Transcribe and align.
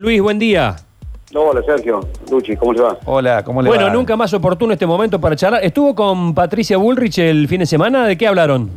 Luis, 0.00 0.22
buen 0.22 0.38
día. 0.38 0.76
Hola 1.34 1.60
Sergio, 1.66 1.98
Luchi, 2.30 2.56
¿cómo 2.56 2.72
le 2.72 2.80
va? 2.82 2.96
Hola, 3.04 3.42
¿cómo 3.42 3.60
le 3.62 3.68
Bueno, 3.68 3.86
va? 3.86 3.92
nunca 3.92 4.14
más 4.16 4.32
oportuno 4.32 4.72
este 4.72 4.86
momento 4.86 5.20
para 5.20 5.34
charlar. 5.34 5.64
¿Estuvo 5.64 5.92
con 5.92 6.34
Patricia 6.34 6.76
Bullrich 6.76 7.18
el 7.18 7.48
fin 7.48 7.58
de 7.58 7.66
semana? 7.66 8.06
¿De 8.06 8.16
qué 8.16 8.28
hablaron? 8.28 8.70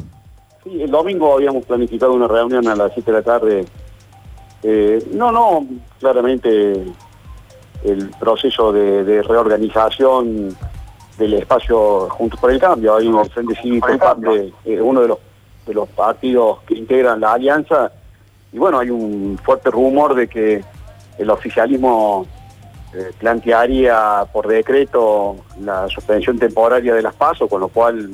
Sí, 0.64 0.82
el 0.82 0.90
domingo 0.90 1.36
habíamos 1.36 1.64
planificado 1.66 2.14
una 2.14 2.28
reunión 2.28 2.68
a 2.68 2.76
las 2.76 2.92
7 2.96 3.12
de 3.12 3.18
la 3.20 3.24
tarde. 3.24 3.66
Eh, 4.64 5.08
no, 5.14 5.32
no, 5.32 5.64
claramente 6.00 6.86
el 7.84 8.10
proceso 8.20 8.74
de, 8.74 9.04
de 9.04 9.22
reorganización 9.22 10.58
del 11.20 11.34
espacio 11.36 12.10
Juntos 12.10 12.40
por 12.40 12.50
el 12.52 12.60
Cambio. 12.60 12.96
Hay 12.96 13.06
un 13.08 13.24
Frente 13.30 13.54
Cívico, 13.62 13.90
eh, 14.66 14.82
uno 14.82 15.02
de 15.02 15.08
los, 15.10 15.20
de 15.68 15.74
los 15.76 15.88
partidos 15.90 16.62
que 16.66 16.74
integran 16.74 17.20
la 17.22 17.34
alianza. 17.34 17.92
Y 18.52 18.58
bueno, 18.58 18.80
hay 18.80 18.90
un 18.90 19.40
fuerte 19.44 19.70
rumor 19.70 20.16
de 20.16 20.28
que 20.28 20.64
el 21.22 21.30
oficialismo 21.30 22.26
eh, 22.94 23.12
plantearía 23.20 24.26
por 24.34 24.48
decreto 24.48 25.38
la 25.62 25.88
suspensión 25.88 26.38
temporaria 26.40 26.94
de 26.94 27.02
las 27.02 27.14
pasos, 27.16 27.50
con 27.50 27.62
lo 27.62 27.68
cual 27.70 28.10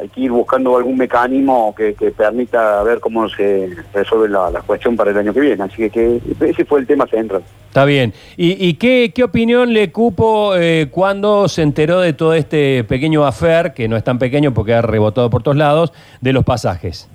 hay 0.00 0.08
que 0.10 0.20
ir 0.20 0.30
buscando 0.30 0.76
algún 0.76 0.96
mecanismo 0.96 1.74
que, 1.76 1.94
que 1.94 2.12
permita 2.12 2.82
ver 2.84 3.00
cómo 3.00 3.28
se 3.28 3.68
resuelve 3.92 4.28
la, 4.28 4.48
la 4.50 4.60
cuestión 4.62 4.94
para 4.96 5.10
el 5.10 5.18
año 5.18 5.32
que 5.32 5.40
viene. 5.40 5.62
Así 5.64 5.76
que, 5.76 5.90
que 5.90 6.20
ese 6.50 6.64
fue 6.64 6.80
el 6.80 6.86
tema 6.86 7.06
central. 7.08 7.42
Está 7.66 7.84
bien. 7.84 8.14
¿Y, 8.36 8.64
y 8.64 8.74
qué, 8.74 9.10
qué 9.12 9.24
opinión 9.24 9.72
le 9.72 9.90
cupo 9.90 10.54
eh, 10.54 10.86
cuando 10.90 11.48
se 11.48 11.62
enteró 11.62 12.00
de 12.00 12.12
todo 12.12 12.34
este 12.34 12.84
pequeño 12.84 13.26
affair, 13.26 13.72
que 13.74 13.88
no 13.88 13.96
es 13.96 14.04
tan 14.04 14.18
pequeño 14.20 14.54
porque 14.54 14.74
ha 14.74 14.82
rebotado 14.82 15.30
por 15.30 15.42
todos 15.42 15.56
lados, 15.56 15.92
de 16.20 16.32
los 16.32 16.44
pasajes? 16.44 17.08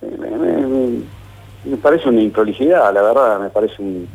Me- 0.00 0.37
me 1.68 1.76
parece 1.76 2.08
una 2.08 2.20
improlijidad, 2.20 2.92
la 2.92 3.02
verdad, 3.02 3.40
me 3.40 3.50
parece 3.50 3.80
un- 3.82 4.08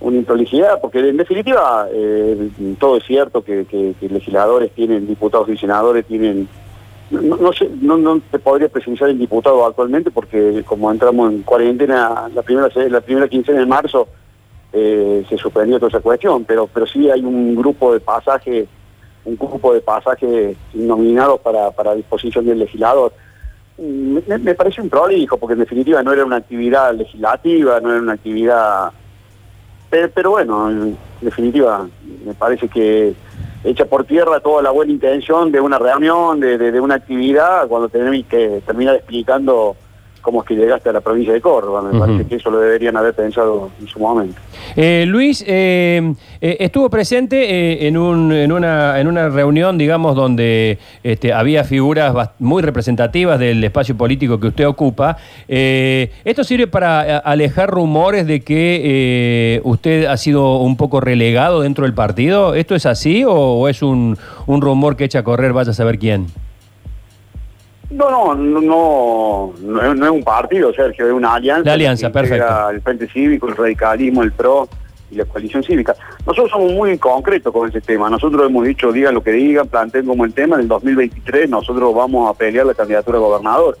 una 0.00 0.16
improlijidad, 0.16 0.80
porque 0.80 0.98
en 0.98 1.16
definitiva 1.16 1.86
eh, 1.92 2.48
todo 2.78 2.96
es 2.96 3.04
cierto 3.04 3.42
que, 3.44 3.66
legisladores 4.00 4.72
tienen, 4.72 5.06
diputados 5.06 5.48
y 5.48 5.56
senadores 5.56 6.04
tienen... 6.06 6.48
No, 7.10 7.52
sé, 7.52 7.68
no, 7.80 7.98
no 7.98 8.20
te 8.30 8.38
podría 8.38 8.68
presenciar 8.70 9.10
en 9.10 9.18
diputado 9.18 9.66
actualmente 9.66 10.10
porque 10.10 10.62
como 10.66 10.90
entramos 10.90 11.30
en 11.30 11.42
cuarentena 11.42 12.30
la 12.34 12.40
primera 12.42 12.68
la 12.88 13.00
primera 13.02 13.28
quincena 13.28 13.60
de 13.60 13.66
marzo 13.66 14.08
eh, 14.72 15.22
se 15.28 15.36
suspendió 15.36 15.78
toda 15.78 15.90
esa 15.90 16.00
cuestión, 16.00 16.44
pero 16.46 16.66
pero 16.72 16.86
sí 16.86 17.10
hay 17.10 17.22
un 17.22 17.54
grupo 17.54 17.92
de 17.92 18.00
pasajes, 18.00 18.66
un 19.26 19.36
grupo 19.36 19.74
de 19.74 19.82
pasajes 19.82 20.56
nominados 20.72 21.38
para, 21.40 21.70
para 21.70 21.94
disposición 21.94 22.46
del 22.46 22.60
legislador. 22.60 23.12
Me, 23.82 24.38
me- 24.38 24.54
parece 24.54 24.80
un 24.80 24.88
prolijo, 24.88 25.36
porque 25.36 25.54
en 25.54 25.58
definitiva 25.60 26.02
no 26.02 26.12
era 26.12 26.24
una 26.24 26.36
actividad 26.36 26.94
legislativa, 26.94 27.80
no 27.80 27.90
era 27.90 28.00
una 28.00 28.12
actividad... 28.12 28.90
Pero, 29.90 30.30
bueno, 30.30 30.70
en 30.70 30.96
definitiva, 31.20 31.86
me 32.24 32.32
parece 32.32 32.68
que 32.68 33.12
echa 33.64 33.84
por 33.84 34.04
tierra 34.04 34.40
toda 34.40 34.62
la 34.62 34.70
buena 34.70 34.90
intención 34.92 35.52
de 35.52 35.60
una 35.60 35.78
reunión, 35.78 36.38
de, 36.40 36.56
de- 36.56 36.72
de 36.72 36.80
una 36.80 36.94
actividad, 36.94 37.66
cuando 37.68 37.88
tenemos 37.88 38.24
que 38.28 38.62
terminar 38.64 38.94
explicando 38.94 39.76
cómo 40.22 40.40
es 40.42 40.48
que 40.48 40.54
llegaste 40.54 40.88
a 40.88 40.92
la 40.92 41.00
provincia 41.02 41.32
de 41.34 41.40
Córdoba. 41.40 41.82
Me 41.82 41.98
parece 41.98 42.24
que 42.26 42.36
eso 42.36 42.50
lo 42.50 42.58
deberían 42.60 42.96
haber 42.96 43.12
pensado 43.12 43.70
en 43.80 43.86
su 43.88 43.98
momento. 43.98 44.36
Eh, 44.76 45.04
Luis, 45.06 45.44
eh, 45.46 46.14
eh, 46.40 46.56
estuvo 46.60 46.88
presente 46.88 47.36
eh, 47.82 47.86
en, 47.88 47.98
un- 47.98 48.32
en, 48.32 48.52
una, 48.52 48.98
en 49.00 49.08
una 49.08 49.28
reunión, 49.28 49.76
digamos, 49.76 50.14
donde 50.16 50.78
este, 51.02 51.32
había 51.32 51.64
figuras 51.64 52.30
muy 52.38 52.62
representativas 52.62 53.38
del 53.38 53.62
espacio 53.64 53.96
político 53.96 54.38
que 54.40 54.46
usted 54.46 54.66
ocupa. 54.66 55.16
Eh, 55.48 56.10
¿Esto 56.24 56.44
sirve 56.44 56.68
para 56.68 57.18
alejar 57.18 57.68
rumores 57.70 58.26
de 58.26 58.40
que 58.40 58.80
eh, 58.84 59.60
usted 59.64 60.06
ha 60.06 60.16
sido 60.16 60.58
un 60.58 60.76
poco 60.76 61.00
relegado 61.00 61.60
dentro 61.62 61.84
del 61.84 61.94
partido? 61.94 62.54
¿Esto 62.54 62.74
es 62.74 62.86
así 62.86 63.24
o, 63.24 63.32
o 63.34 63.68
es 63.68 63.82
un, 63.82 64.16
un 64.46 64.60
rumor 64.60 64.96
que 64.96 65.04
echa 65.04 65.18
a 65.18 65.24
correr, 65.24 65.52
vaya 65.52 65.72
a 65.72 65.74
saber 65.74 65.98
quién? 65.98 66.26
No, 67.92 68.10
no, 68.10 68.34
no, 68.34 68.60
no, 69.60 69.94
no 69.94 70.04
es, 70.04 70.10
un 70.10 70.22
partido, 70.22 70.72
Sergio, 70.72 71.06
es 71.06 71.12
una 71.12 71.34
alianza. 71.34 71.64
La 71.64 71.74
alianza, 71.74 72.10
perfecto. 72.10 72.70
El 72.70 72.80
Frente 72.80 73.06
Cívico, 73.08 73.48
el 73.48 73.56
Radicalismo, 73.56 74.22
el 74.22 74.32
PRO 74.32 74.68
y 75.10 75.16
la 75.16 75.24
coalición 75.26 75.62
cívica. 75.62 75.94
Nosotros 76.26 76.50
somos 76.50 76.72
muy 76.72 76.96
concretos 76.96 77.52
con 77.52 77.68
ese 77.68 77.80
tema. 77.80 78.08
Nosotros 78.08 78.48
hemos 78.48 78.64
dicho, 78.64 78.92
digan 78.92 79.14
lo 79.14 79.22
que 79.22 79.32
digan, 79.32 79.68
planteen 79.68 80.06
como 80.06 80.24
el 80.24 80.32
tema, 80.32 80.56
en 80.56 80.62
el 80.62 80.68
2023 80.68 81.50
nosotros 81.50 81.94
vamos 81.94 82.30
a 82.30 82.36
pelear 82.36 82.64
la 82.64 82.74
candidatura 82.74 83.18
a 83.18 83.20
gobernador. 83.20 83.78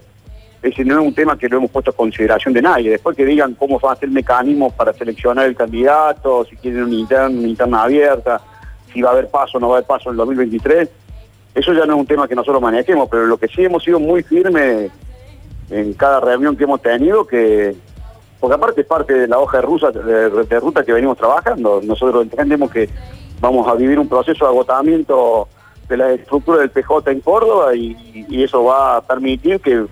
Ese 0.62 0.84
no 0.84 1.00
es 1.00 1.06
un 1.06 1.14
tema 1.14 1.36
que 1.36 1.48
lo 1.48 1.56
hemos 1.56 1.70
puesto 1.70 1.90
a 1.90 1.94
consideración 1.94 2.54
de 2.54 2.62
nadie. 2.62 2.90
Después 2.90 3.16
que 3.16 3.24
digan 3.24 3.54
cómo 3.54 3.80
va 3.80 3.92
a 3.92 3.96
ser 3.96 4.08
el 4.08 4.14
mecanismo 4.14 4.70
para 4.70 4.92
seleccionar 4.92 5.46
el 5.46 5.56
candidato, 5.56 6.44
si 6.44 6.54
quieren 6.56 6.84
una 6.84 6.94
interna, 6.94 7.28
una 7.28 7.48
interna 7.48 7.82
abierta, 7.82 8.40
si 8.92 9.00
va 9.00 9.10
a 9.10 9.12
haber 9.12 9.28
paso 9.28 9.56
o 9.56 9.60
no 9.60 9.68
va 9.68 9.76
a 9.76 9.78
haber 9.78 9.88
paso 9.88 10.10
en 10.10 10.12
el 10.12 10.18
2023, 10.18 10.88
eso 11.54 11.72
ya 11.72 11.84
no 11.84 11.94
es 11.94 12.00
un 12.00 12.06
tema 12.06 12.26
que 12.26 12.34
nosotros 12.34 12.62
manejemos, 12.62 13.08
pero 13.10 13.26
lo 13.26 13.36
que 13.36 13.48
sí 13.48 13.64
hemos 13.64 13.84
sido 13.84 14.00
muy 14.00 14.22
firmes 14.22 14.90
en 15.70 15.92
cada 15.94 16.20
reunión 16.20 16.56
que 16.56 16.64
hemos 16.64 16.80
tenido, 16.80 17.26
que 17.26 17.74
porque 18.40 18.56
aparte 18.56 18.80
es 18.80 18.86
parte 18.88 19.14
de 19.14 19.28
la 19.28 19.38
hoja 19.38 19.58
de, 19.58 19.62
rusa, 19.62 19.92
de, 19.92 20.60
ruta 20.60 20.84
que 20.84 20.92
venimos 20.92 21.16
trabajando. 21.16 21.80
Nosotros 21.84 22.24
entendemos 22.24 22.72
que 22.72 22.88
vamos 23.40 23.68
a 23.68 23.74
vivir 23.74 24.00
un 24.00 24.08
proceso 24.08 24.44
de 24.44 24.50
agotamiento 24.50 25.46
de 25.88 25.96
la 25.96 26.12
estructura 26.12 26.58
del 26.58 26.70
PJ 26.70 27.12
en 27.12 27.20
Córdoba 27.20 27.74
y, 27.74 28.42
eso 28.42 28.64
va 28.64 28.96
a 28.96 29.00
permitir 29.00 29.60
que, 29.60 29.86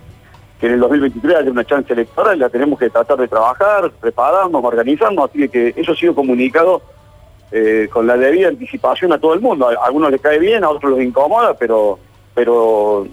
que 0.59 0.67
en 0.67 0.73
el 0.73 0.81
2023 0.81 1.37
haya 1.37 1.51
una 1.51 1.65
chance 1.65 1.93
electoral 1.93 2.39
la 2.41 2.49
tenemos 2.49 2.77
que 2.77 2.91
tratar 2.91 3.19
de 3.19 3.29
trabajar, 3.29 3.93
prepararnos, 4.01 4.65
organizarnos, 4.65 5.31
así 5.31 5.49
que 5.49 5.73
eso 5.77 5.93
ha 5.93 5.97
sido 5.97 6.15
comunicado 6.15 6.83
eh, 7.53 7.89
con 7.93 8.07
la 8.07 8.17
debida 8.17 8.49
anticipación 8.49 9.13
a 9.13 9.19
todo 9.19 9.35
el 9.35 9.41
mundo. 9.41 9.69
A 9.69 9.87
algunos 9.87 10.11
les 10.11 10.21
cae 10.21 10.39
bien, 10.39 10.65
a 10.65 10.71
otros 10.71 10.93
los 10.93 11.01
incomoda, 11.03 11.55
pero 11.55 11.99
pero 12.35 13.07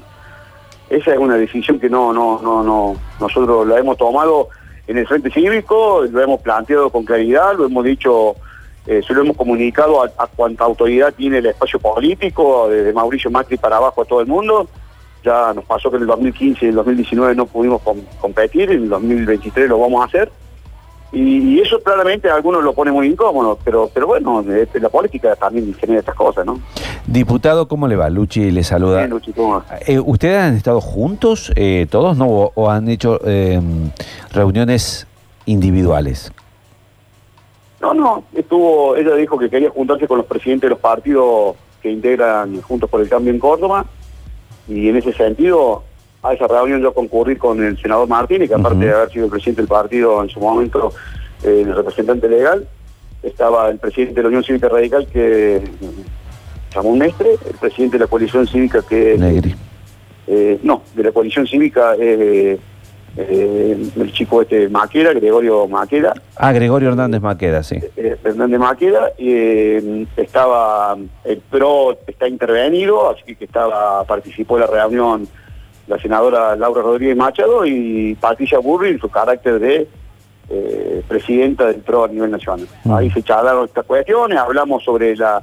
esa 0.89 1.11
es 1.13 1.17
una 1.19 1.35
decisión 1.35 1.79
que 1.79 1.89
no 1.89 2.13
no 2.13 2.39
no 2.41 2.63
no 2.63 2.95
nosotros 3.19 3.67
la 3.67 3.77
hemos 3.79 3.97
tomado 3.97 4.49
en 4.87 4.97
el 4.97 5.07
Frente 5.07 5.29
Cívico, 5.31 6.03
lo 6.09 6.21
hemos 6.21 6.39
planteado 6.41 6.89
con 6.89 7.03
claridad, 7.03 7.55
lo 7.57 7.65
hemos 7.65 7.83
dicho, 7.83 8.35
eh, 8.85 9.01
se 9.05 9.13
lo 9.13 9.21
hemos 9.21 9.35
comunicado 9.35 10.01
a, 10.01 10.27
cuanta 10.27 10.63
autoridad 10.63 11.13
tiene 11.13 11.39
el 11.39 11.45
espacio 11.47 11.77
político, 11.77 12.69
desde 12.69 12.93
Mauricio 12.93 13.29
Macri 13.29 13.57
para 13.57 13.75
abajo 13.77 14.01
a 14.03 14.05
todo 14.05 14.21
el 14.21 14.27
mundo. 14.27 14.69
Ya 15.25 15.51
nos 15.53 15.65
pasó 15.65 15.89
que 15.89 15.97
en 15.97 16.03
el 16.03 16.07
2015 16.07 16.65
y 16.65 16.69
el 16.69 16.75
2019 16.75 17.35
no 17.35 17.45
pudimos 17.47 17.81
com- 17.81 17.99
competir, 18.21 18.71
en 18.71 18.83
el 18.83 18.89
2023 18.89 19.67
lo 19.67 19.79
vamos 19.79 20.03
a 20.03 20.05
hacer. 20.05 20.31
Y, 21.11 21.55
y 21.55 21.59
eso 21.61 21.79
claramente 21.79 22.29
a 22.29 22.35
algunos 22.35 22.63
lo 22.63 22.73
pone 22.73 22.91
muy 22.91 23.07
incómodo, 23.07 23.57
pero 23.63 23.89
pero 23.93 24.07
bueno, 24.07 24.43
eh, 24.49 24.67
la 24.73 24.89
política 24.89 25.35
también 25.35 25.73
genera 25.75 25.99
estas 25.99 26.15
cosas, 26.15 26.45
¿no? 26.45 26.59
Diputado, 27.05 27.67
¿cómo 27.67 27.87
le 27.87 27.95
va? 27.95 28.09
Luchi 28.09 28.51
le 28.51 28.63
saluda. 28.63 28.97
Bien, 28.97 29.11
Luchi, 29.11 29.31
¿cómo 29.31 29.53
va? 29.53 29.65
Eh, 29.85 29.99
¿Ustedes 29.99 30.37
han 30.37 30.55
estado 30.55 30.81
juntos, 30.81 31.53
eh, 31.55 31.87
todos, 31.89 32.17
no? 32.17 32.27
O, 32.27 32.51
o 32.55 32.69
han 32.69 32.89
hecho 32.89 33.21
eh, 33.23 33.61
reuniones 34.33 35.07
individuales? 35.45 36.33
No, 37.79 37.93
no, 37.93 38.23
estuvo, 38.33 38.95
ella 38.95 39.15
dijo 39.15 39.37
que 39.37 39.49
quería 39.49 39.69
juntarse 39.69 40.07
con 40.07 40.17
los 40.17 40.25
presidentes 40.25 40.63
de 40.63 40.71
los 40.71 40.79
partidos 40.79 41.55
que 41.81 41.91
integran 41.91 42.59
Juntos 42.63 42.89
por 42.89 42.99
el 43.01 43.07
Cambio 43.07 43.31
en 43.31 43.39
Córdoba, 43.39 43.85
y 44.67 44.89
en 44.89 44.97
ese 44.97 45.13
sentido, 45.13 45.83
a 46.23 46.33
esa 46.33 46.47
reunión 46.47 46.81
yo 46.81 46.93
concurrí 46.93 47.35
con 47.35 47.63
el 47.63 47.77
senador 47.81 48.07
Martínez, 48.07 48.49
que 48.49 48.55
aparte 48.55 48.85
de 48.85 48.93
haber 48.93 49.11
sido 49.11 49.25
el 49.25 49.31
presidente 49.31 49.61
del 49.61 49.69
partido 49.69 50.21
en 50.23 50.29
su 50.29 50.39
momento, 50.39 50.91
eh, 51.43 51.63
el 51.65 51.75
representante 51.75 52.27
legal, 52.27 52.67
estaba 53.23 53.69
el 53.69 53.77
presidente 53.77 54.15
de 54.15 54.21
la 54.23 54.27
Unión 54.29 54.43
Cívica 54.43 54.67
Radical, 54.69 55.07
que 55.07 55.61
Ramón 56.73 56.97
Mestre, 56.99 57.31
el 57.49 57.55
presidente 57.57 57.97
de 57.97 58.03
la 58.05 58.07
coalición 58.09 58.47
cívica, 58.47 58.81
que 58.87 59.17
Negri. 59.17 59.55
eh, 60.27 60.59
no, 60.63 60.81
de 60.95 61.03
la 61.03 61.11
coalición 61.11 61.47
cívica, 61.47 61.95
eh, 61.99 62.57
eh, 63.19 63.89
el 63.95 64.11
chico 64.13 64.41
este 64.43 64.69
Maquera, 64.69 65.13
Gregorio 65.13 65.67
Maquera, 65.67 66.13
Ah, 66.35 66.51
Gregorio 66.51 66.89
Hernández 66.89 67.21
Maqueda, 67.21 67.63
sí. 67.63 67.77
eh, 67.95 68.15
Fernández 68.21 68.59
Maqueda, 68.59 69.11
eh, 69.17 70.05
estaba 70.17 70.95
el 71.23 71.37
PRO 71.49 71.97
está 72.05 72.27
intervenido, 72.27 73.09
así 73.11 73.35
que 73.35 73.45
estaba 73.45 74.03
participó 74.03 74.55
en 74.57 74.61
la 74.61 74.67
reunión 74.67 75.27
la 75.87 75.97
senadora 75.97 76.55
Laura 76.55 76.81
Rodríguez 76.81 77.15
Machado 77.15 77.65
y 77.65 78.15
Patricia 78.15 78.59
Burri 78.59 78.91
en 78.91 78.99
su 78.99 79.09
carácter 79.09 79.59
de 79.59 79.87
eh, 80.49 81.03
presidenta 81.07 81.65
del 81.65 81.77
PRO 81.77 82.05
a 82.05 82.07
nivel 82.07 82.31
nacional. 82.31 82.67
Mm. 82.83 82.93
Ahí 82.93 83.09
se 83.11 83.23
charlaron 83.23 83.65
estas 83.65 83.85
cuestiones, 83.85 84.37
hablamos 84.37 84.83
sobre 84.83 85.15
la, 85.15 85.41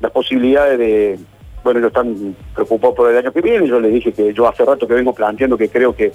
las 0.00 0.10
posibilidades 0.12 0.78
de, 0.78 1.18
bueno, 1.62 1.80
ellos 1.80 1.88
están 1.88 2.36
preocupados 2.54 2.96
por 2.96 3.10
el 3.10 3.18
año 3.18 3.32
que 3.32 3.40
viene, 3.40 3.66
yo 3.66 3.80
les 3.80 3.92
dije 3.92 4.12
que 4.12 4.32
yo 4.32 4.48
hace 4.48 4.64
rato 4.64 4.86
que 4.86 4.94
vengo 4.94 5.12
planteando 5.12 5.56
que 5.56 5.68
creo 5.68 5.94
que, 5.94 6.12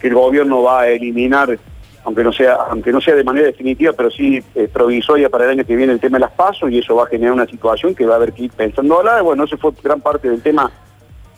que 0.00 0.08
el 0.08 0.14
gobierno 0.14 0.62
va 0.62 0.82
a 0.82 0.88
eliminar 0.88 1.58
aunque 2.04 2.24
no 2.24 2.32
sea 2.32 2.54
aunque 2.68 2.90
no 2.90 3.00
sea 3.00 3.14
de 3.14 3.24
manera 3.24 3.46
definitiva, 3.46 3.92
pero 3.92 4.10
sí 4.10 4.42
eh, 4.54 4.68
provisoria 4.72 5.30
para 5.30 5.44
el 5.44 5.50
año 5.50 5.64
que 5.64 5.76
viene 5.76 5.92
el 5.92 6.00
tema 6.00 6.18
de 6.18 6.22
las 6.22 6.32
pasos 6.32 6.70
y 6.70 6.78
eso 6.78 6.96
va 6.96 7.04
a 7.04 7.06
generar 7.06 7.32
una 7.32 7.46
situación 7.46 7.94
que 7.94 8.04
va 8.04 8.14
a 8.14 8.16
haber 8.16 8.32
que 8.32 8.44
ir 8.44 8.50
pensando 8.50 8.94
ahora. 8.94 9.22
Bueno, 9.22 9.44
ese 9.44 9.56
fue 9.56 9.72
gran 9.82 10.00
parte 10.00 10.28
del 10.28 10.42
tema 10.42 10.70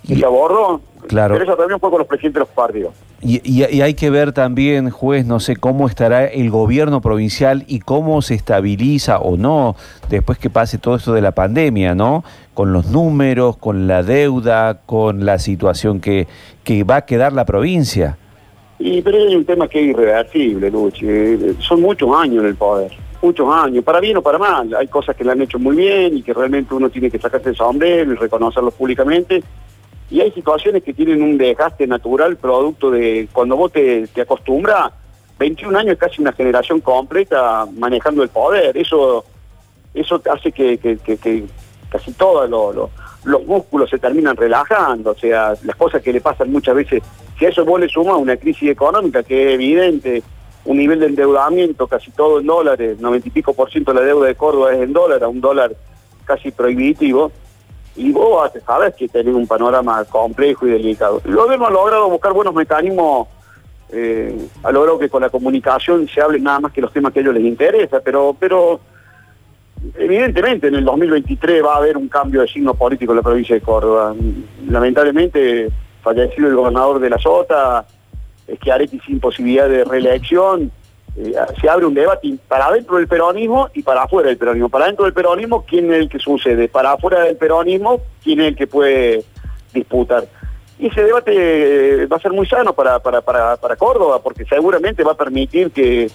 que 0.07 0.17
se 0.17 0.25
abordó. 0.25 0.81
Claro. 1.07 1.35
Pero 1.35 1.45
esa 1.45 1.55
reunión 1.57 1.81
fue 1.81 1.91
con 1.91 1.99
los 1.99 2.09
presidentes 2.09 2.35
de 2.35 2.41
los 2.41 2.49
partidos. 2.49 2.95
Y, 3.21 3.41
y- 3.45 3.65
y 3.77 3.81
hay 3.83 3.95
que 3.95 4.11
ver 4.11 4.33
también, 4.33 4.91
juez, 4.91 5.25
no 5.27 5.39
sé 5.41 5.57
cómo 5.57 5.87
estará 5.87 6.25
el 6.27 6.51
gobierno 6.51 7.01
provincial 7.01 7.65
y 7.67 7.81
cómo 7.81 8.21
se 8.23 8.35
estabiliza 8.35 9.19
o 9.19 9.37
no 9.37 9.77
después 10.11 10.39
que 10.39 10.51
pase 10.51 10.79
todo 10.79 10.97
esto 10.97 11.13
de 11.13 11.21
la 11.23 11.33
pandemia, 11.33 11.95
¿no? 11.95 12.25
Con 12.55 12.73
los 12.73 12.87
números, 12.87 13.57
con 13.57 13.87
la 13.87 14.03
deuda, 14.03 14.81
con 14.87 15.25
la 15.27 15.39
situación 15.39 16.01
que, 16.01 16.27
que 16.65 16.85
va 16.85 16.97
a 16.97 17.05
quedar 17.07 17.33
la 17.33 17.45
provincia. 17.45 18.17
Y 18.79 19.01
pero 19.03 19.19
hay 19.19 19.37
un 19.37 19.45
tema 19.45 19.69
que 19.69 19.81
es 19.81 19.87
irreversible, 19.91 20.71
Luchi. 20.71 21.07
Son 21.61 21.81
muchos 21.81 22.11
años 22.17 22.43
en 22.43 22.49
el 22.49 22.57
poder, 22.57 22.93
muchos 23.23 23.47
años, 23.55 23.85
para 23.85 24.01
bien 24.01 24.17
o 24.19 24.23
para 24.23 24.37
mal. 24.39 24.75
Hay 24.75 24.89
cosas 24.89 25.15
que 25.17 25.25
le 25.25 25.33
han 25.33 25.41
hecho 25.41 25.59
muy 25.59 25.77
bien 25.77 26.17
y 26.19 26.23
que 26.23 26.35
realmente 26.35 26.75
uno 26.75 26.91
tiene 26.91 27.11
que 27.11 27.19
sacarse 27.19 27.51
el 27.51 27.57
sombrero 27.57 28.13
y 28.13 28.17
reconocerlos 28.17 28.75
públicamente. 28.75 29.43
Y 30.11 30.21
hay 30.21 30.31
situaciones 30.33 30.83
que 30.83 30.93
tienen 30.93 31.23
un 31.23 31.39
desgaste 31.39 31.87
natural 31.87 32.37
producto 32.37 32.91
de 32.91 33.29
cuando 33.33 33.57
vos 33.57 33.73
te, 33.73 34.09
acostumbras, 34.21 34.93
21 35.39 35.77
años 35.79 35.93
es 35.95 35.99
casi 35.99 36.21
una 36.21 36.33
generación 36.33 36.81
completa 36.81 37.67
manejando 37.77 38.23
el 38.23 38.29
poder. 38.29 38.77
Eso 38.77 39.25
eso 39.95 40.21
hace 40.33 40.51
que, 40.53 40.79
casi 41.89 42.13
todos 42.13 42.51
lo- 42.51 42.73
lo- 42.73 42.91
los 43.25 43.47
músculos 43.47 43.89
se 43.89 43.99
terminan 43.99 44.37
relajando, 44.37 45.13
o 45.13 45.15
sea, 45.15 45.55
las 45.63 45.77
cosas 45.77 46.03
que 46.03 46.13
le 46.13 46.21
pasan 46.21 46.51
muchas 46.53 46.75
veces, 46.75 47.03
si 47.39 47.47
a 47.47 47.49
eso 47.49 47.65
vos 47.65 47.81
le 47.81 47.89
sumas 47.89 48.17
una 48.19 48.37
crisis 48.37 48.69
económica 48.71 49.23
que 49.23 49.49
es 49.49 49.55
evidente, 49.55 50.23
un 50.67 50.77
nivel 50.79 50.99
de 51.01 51.07
endeudamiento 51.07 51.87
casi 51.87 52.11
todo 52.11 52.41
en 52.41 52.47
dólares, 52.47 52.99
90 52.99 53.29
y 53.29 53.31
pico 53.31 53.55
por 53.55 53.71
ciento 53.71 53.93
de 53.95 54.01
la 54.01 54.07
deuda 54.07 54.27
de 54.27 54.35
Córdoba 54.35 54.75
es 54.75 54.81
en 54.83 54.93
dólar, 54.93 55.23
a 55.23 55.29
un 55.29 55.41
dólar 55.41 55.73
casi 56.25 56.51
prohibitivo, 56.51 57.31
y 57.97 58.13
vos 58.13 58.51
sabes 58.67 58.95
que 58.95 59.09
tenés 59.09 59.35
un 59.35 59.47
panorama 59.47 60.05
complejo 60.05 60.67
y 60.67 60.71
delicado. 60.71 61.21
El 61.25 61.35
gobierno 61.35 61.67
ha 61.67 61.71
logrado 61.71 62.09
buscar 62.09 62.33
buenos 62.33 62.55
mecanismos, 62.55 63.29
eh, 63.91 64.37
ha 64.63 64.73
logrado 64.73 64.99
que 64.99 65.09
con 65.09 65.23
la 65.23 65.31
comunicación 65.31 66.09
se 66.09 66.21
hable 66.21 66.41
nada 66.41 66.61
más 66.61 66.73
que 66.73 66.81
los 66.81 66.93
temas 66.93 67.13
que 67.13 67.21
a 67.21 67.23
ellos 67.23 67.35
les 67.35 67.45
interesa, 67.45 68.01
pero, 68.01 68.37
pero 68.39 68.81
evidentemente 69.97 70.69
en 70.69 70.75
el 70.75 70.85
2023 70.85 71.65
va 71.65 71.75
a 71.75 71.79
haber 71.79 71.97
un 71.97 72.09
cambio 72.09 72.41
de 72.41 72.49
signo 72.49 72.75
político 72.75 73.13
en 73.13 73.17
la 73.17 73.23
provincia 73.23 73.55
de 73.55 73.61
Córdoba. 73.61 74.15
Lamentablemente, 74.69 75.69
fallecido 76.03 76.49
el 76.49 76.57
gobernador 76.57 76.99
de 76.99 77.11
la 77.11 77.19
Sota, 77.19 77.87
Schiaretti 78.57 79.01
sin 79.01 79.21
posibilidad 79.21 79.69
de 79.69 79.85
reelección, 79.85 80.71
eh, 81.17 81.35
se 81.61 81.69
abre 81.69 81.87
un 81.87 81.95
debate 81.95 82.35
para 82.49 82.71
dentro 82.73 82.97
del 82.97 83.07
peronismo 83.07 83.69
y 83.75 83.83
para 83.83 84.03
afuera 84.03 84.29
del 84.29 84.39
peronismo. 84.39 84.69
Para 84.69 84.87
dentro 84.87 85.05
del 85.05 85.15
peronismo, 85.15 85.65
¿quién 85.65 85.93
es 85.93 86.01
el 86.01 86.09
que 86.09 86.19
sucede? 86.19 86.69
Para 86.69 86.93
afuera 86.93 87.21
del 87.23 87.37
peronismo, 87.37 88.01
¿quién 88.23 88.41
es 88.41 88.49
el 88.49 88.57
que 88.57 88.67
puede 88.67 89.25
disputar? 89.73 90.25
Y 90.79 90.89
ese 90.89 91.05
debate 91.05 92.03
eh, 92.03 92.07
va 92.07 92.17
a 92.17 92.21
ser 92.21 92.33
muy 92.33 92.47
sano 92.47 92.73
para, 92.73 92.99
para, 92.99 93.21
para, 93.21 93.57
para 93.57 93.77
Córdoba, 93.77 94.21
porque 94.23 94.45
seguramente 94.45 95.05
va 95.05 95.13
a 95.13 95.17
permitir 95.17 95.71
que, 95.71 96.11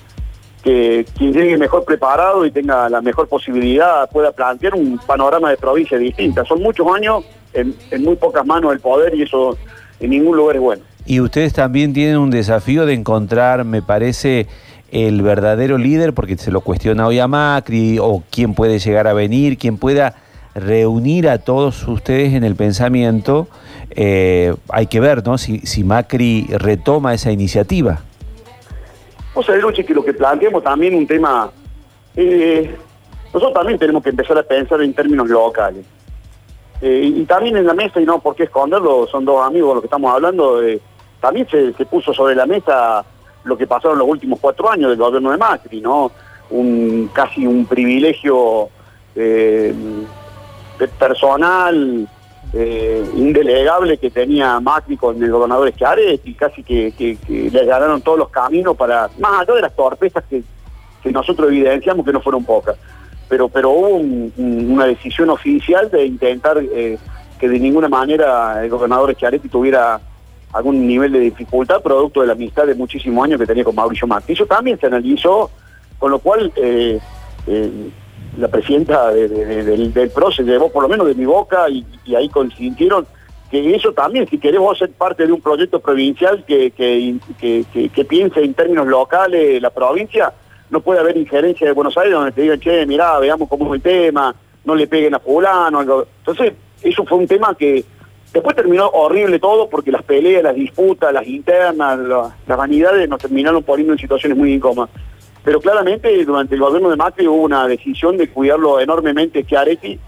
que 0.61 1.05
quien 1.17 1.31
llegue 1.31 1.57
mejor 1.57 1.85
preparado 1.85 2.45
y 2.45 2.51
tenga 2.51 2.89
la 2.89 3.01
mejor 3.01 3.29
posibilidad 3.29 4.09
pueda 4.09 4.31
plantear 4.33 4.75
un 4.75 4.99
panorama 4.99 5.49
de 5.49 5.57
provincia 5.57 5.97
distinta. 5.97 6.43
Son 6.43 6.61
muchos 6.61 6.85
años 6.93 7.23
en, 7.53 7.73
en 7.89 8.03
muy 8.03 8.17
pocas 8.17 8.45
manos 8.45 8.73
el 8.73 8.81
poder 8.81 9.15
y 9.15 9.23
eso 9.23 9.57
en 10.01 10.09
ningún 10.09 10.35
lugar 10.35 10.57
es 10.57 10.61
bueno. 10.61 10.83
Y 11.05 11.21
ustedes 11.21 11.53
también 11.53 11.93
tienen 11.93 12.17
un 12.17 12.29
desafío 12.29 12.85
de 12.85 12.93
encontrar, 12.93 13.63
me 13.63 13.81
parece, 13.81 14.47
el 14.91 15.21
verdadero 15.21 15.77
líder, 15.77 16.13
porque 16.13 16.37
se 16.37 16.51
lo 16.51 16.61
cuestiona 16.61 17.07
hoy 17.07 17.19
a 17.19 17.27
Macri, 17.27 17.99
o 17.99 18.23
quién 18.31 18.53
puede 18.53 18.79
llegar 18.79 19.07
a 19.07 19.13
venir, 19.13 19.57
quién 19.57 19.77
pueda 19.77 20.15
reunir 20.55 21.29
a 21.29 21.37
todos 21.39 21.87
ustedes 21.87 22.33
en 22.33 22.43
el 22.43 22.55
pensamiento. 22.55 23.47
Eh, 23.91 24.55
hay 24.69 24.87
que 24.87 24.99
ver, 24.99 25.25
¿no? 25.25 25.37
Si, 25.37 25.59
si 25.59 25.83
Macri 25.83 26.47
retoma 26.51 27.13
esa 27.13 27.31
iniciativa. 27.31 27.99
Vos 29.33 29.45
sabés, 29.45 29.61
Luchi, 29.61 29.83
que 29.83 29.93
lo 29.93 30.03
que 30.03 30.13
planteamos 30.13 30.63
también 30.63 30.95
un 30.95 31.07
tema, 31.07 31.49
eh, 32.15 32.75
nosotros 33.33 33.53
también 33.53 33.79
tenemos 33.79 34.03
que 34.03 34.09
empezar 34.09 34.37
a 34.37 34.43
pensar 34.43 34.81
en 34.81 34.93
términos 34.93 35.29
locales. 35.29 35.85
Eh, 36.81 37.13
y, 37.15 37.25
también 37.25 37.57
en 37.57 37.65
la 37.65 37.73
mesa, 37.73 37.99
y 37.99 38.05
no 38.05 38.19
por 38.19 38.35
qué 38.35 38.43
esconderlo, 38.43 39.07
son 39.07 39.25
dos 39.25 39.45
amigos 39.45 39.75
los 39.75 39.81
que 39.81 39.87
estamos 39.87 40.13
hablando, 40.13 40.61
también 41.19 41.47
se, 41.49 41.73
se 41.73 41.85
puso 41.85 42.13
sobre 42.13 42.35
la 42.35 42.45
mesa 42.45 43.03
lo 43.43 43.57
que 43.57 43.65
pasaron 43.67 43.97
los 43.97 44.07
últimos 44.07 44.39
cuatro 44.39 44.69
años 44.69 44.89
del 44.89 44.99
gobierno 44.99 45.31
de 45.31 45.37
Macri, 45.37 45.81
¿no? 45.81 46.11
Un, 46.49 47.09
casi 47.13 47.45
un 47.45 47.65
privilegio 47.65 48.69
eh, 49.15 49.73
personal 50.97 52.07
eh, 52.53 53.03
indelegable 53.15 53.97
que 53.97 54.09
tenía 54.09 54.59
Macri 54.59 54.97
con 54.97 55.21
el 55.21 55.31
gobernador 55.31 55.71
Schiaretti, 55.71 56.33
casi 56.33 56.63
que, 56.63 56.91
que, 56.97 57.17
que 57.17 57.49
le 57.51 57.65
ganaron 57.65 58.01
todos 58.01 58.17
los 58.17 58.29
caminos 58.29 58.75
para, 58.75 59.09
más 59.19 59.41
allá 59.41 59.53
de 59.55 59.61
las 59.61 59.75
torpezas 59.75 60.23
que, 60.29 60.43
nosotros 61.11 61.47
evidenciamos 61.49 62.05
que 62.05 62.11
no 62.13 62.21
fueron 62.21 62.43
pocas, 62.43 62.75
pero, 63.27 63.47
pero 63.49 63.69
hubo 63.71 63.87
un- 63.89 64.31
un- 64.37 64.71
una 64.71 64.85
decisión 64.85 65.29
oficial 65.29 65.89
de 65.89 66.05
intentar 66.05 66.57
eh, 66.59 66.97
que 67.39 67.47
de 67.49 67.57
ninguna 67.59 67.87
manera 67.89 68.63
el 68.63 68.69
gobernador 68.69 69.13
Schiaretti 69.15 69.47
tuviera 69.49 69.99
algún 70.53 70.87
nivel 70.87 71.11
de 71.11 71.19
dificultad 71.19 71.81
producto 71.81 72.21
de 72.21 72.27
la 72.27 72.33
amistad 72.33 72.65
de 72.65 72.75
muchísimos 72.75 73.23
años 73.25 73.39
que 73.39 73.45
tenía 73.45 73.63
con 73.63 73.75
Mauricio 73.75 74.07
Macri. 74.07 74.33
Eso 74.33 74.45
también 74.45 74.79
se 74.79 74.87
analizó, 74.87 75.49
con 75.99 76.11
lo 76.11 76.19
cual 76.19 76.51
eh, 76.55 76.99
eh, 77.47 77.71
la 78.37 78.47
presidenta 78.47 79.11
de- 79.11 79.27
de- 79.27 79.45
de- 79.45 79.63
del, 79.63 79.93
del 79.93 80.11
llevó 80.43 80.71
por 80.71 80.83
lo 80.83 80.89
menos 80.89 81.07
de 81.07 81.15
mi 81.15 81.25
boca 81.25 81.69
y, 81.69 81.85
ahí 82.15 82.29
consintieron 82.29 83.05
que 83.51 83.75
eso 83.75 83.91
también, 83.93 84.27
si 84.29 84.37
queremos 84.37 84.77
ser 84.77 84.91
parte 84.91 85.25
de 85.25 85.33
un 85.33 85.41
proyecto 85.41 85.79
provincial 85.79 86.43
que, 86.45 86.69
que, 86.71 87.15
que- 87.39 87.63
piense 88.05 88.43
en 88.43 88.53
términos 88.53 88.85
locales 88.87 89.59
la 89.61 89.71
provincia, 89.71 90.31
no 90.69 90.81
puede 90.81 90.99
haber 90.99 91.17
injerencia 91.17 91.65
de 91.65 91.73
Buenos 91.73 91.97
Aires 91.97 92.13
donde 92.13 92.31
te 92.31 92.41
digan, 92.43 92.59
che, 92.59 92.85
mirá, 92.85 93.17
veamos 93.17 93.49
cómo 93.49 93.73
es 93.73 93.77
el 93.77 93.81
tema, 93.81 94.35
no 94.65 94.75
le 94.75 94.85
peguen 94.85 95.15
a 95.15 95.19
fulano. 95.19 95.81
Entonces, 95.81 96.53
eso 96.83 97.03
fue 97.05 97.17
un 97.17 97.27
tema 97.27 97.55
que 97.55 97.83
después 98.33 98.55
terminó 98.55 98.87
horrible 98.89 99.39
todo 99.39 99.69
porque 99.69 99.91
las 99.91 100.03
peleas, 100.03 100.43
las 100.43 100.55
disputas, 100.55 101.13
las 101.13 101.25
internas, 101.27 101.99
la- 101.99 102.35
las 102.47 102.57
vanidades 102.57 103.07
nos 103.09 103.19
terminaron 103.19 103.63
poniendo 103.63 103.93
en 103.93 103.99
situaciones 103.99 104.37
muy 104.37 104.53
incómodas. 104.53 104.89
Pero 105.43 105.59
claramente 105.61 106.23
durante 106.25 106.55
el 106.55 106.61
gobierno 106.61 106.89
de 106.89 106.95
Macri 106.97 107.27
hubo 107.27 107.43
una 107.43 107.67
decisión 107.67 108.17
de 108.17 108.29
cuidarlo 108.29 108.79
enormemente 108.79 109.43
Schiaretti 109.43 109.99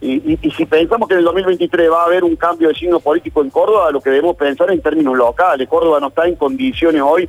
y, 0.00 0.32
y- 0.46 0.50
si 0.50 0.66
pensamos 0.66 1.08
que 1.08 1.14
en 1.14 1.20
el 1.20 1.24
2023 1.24 1.90
va 1.90 2.02
a 2.02 2.06
haber 2.06 2.22
un 2.22 2.36
cambio 2.36 2.68
de 2.68 2.74
signo 2.74 3.00
político 3.00 3.42
en 3.42 3.48
Córdoba, 3.50 3.90
lo 3.90 4.00
que 4.00 4.10
debemos 4.10 4.36
pensar 4.36 4.70
en 4.70 4.80
términos 4.82 5.16
locales. 5.16 5.66
Córdoba 5.68 5.98
no 6.00 6.08
está 6.08 6.26
en 6.28 6.36
condiciones 6.36 7.00
hoy 7.02 7.28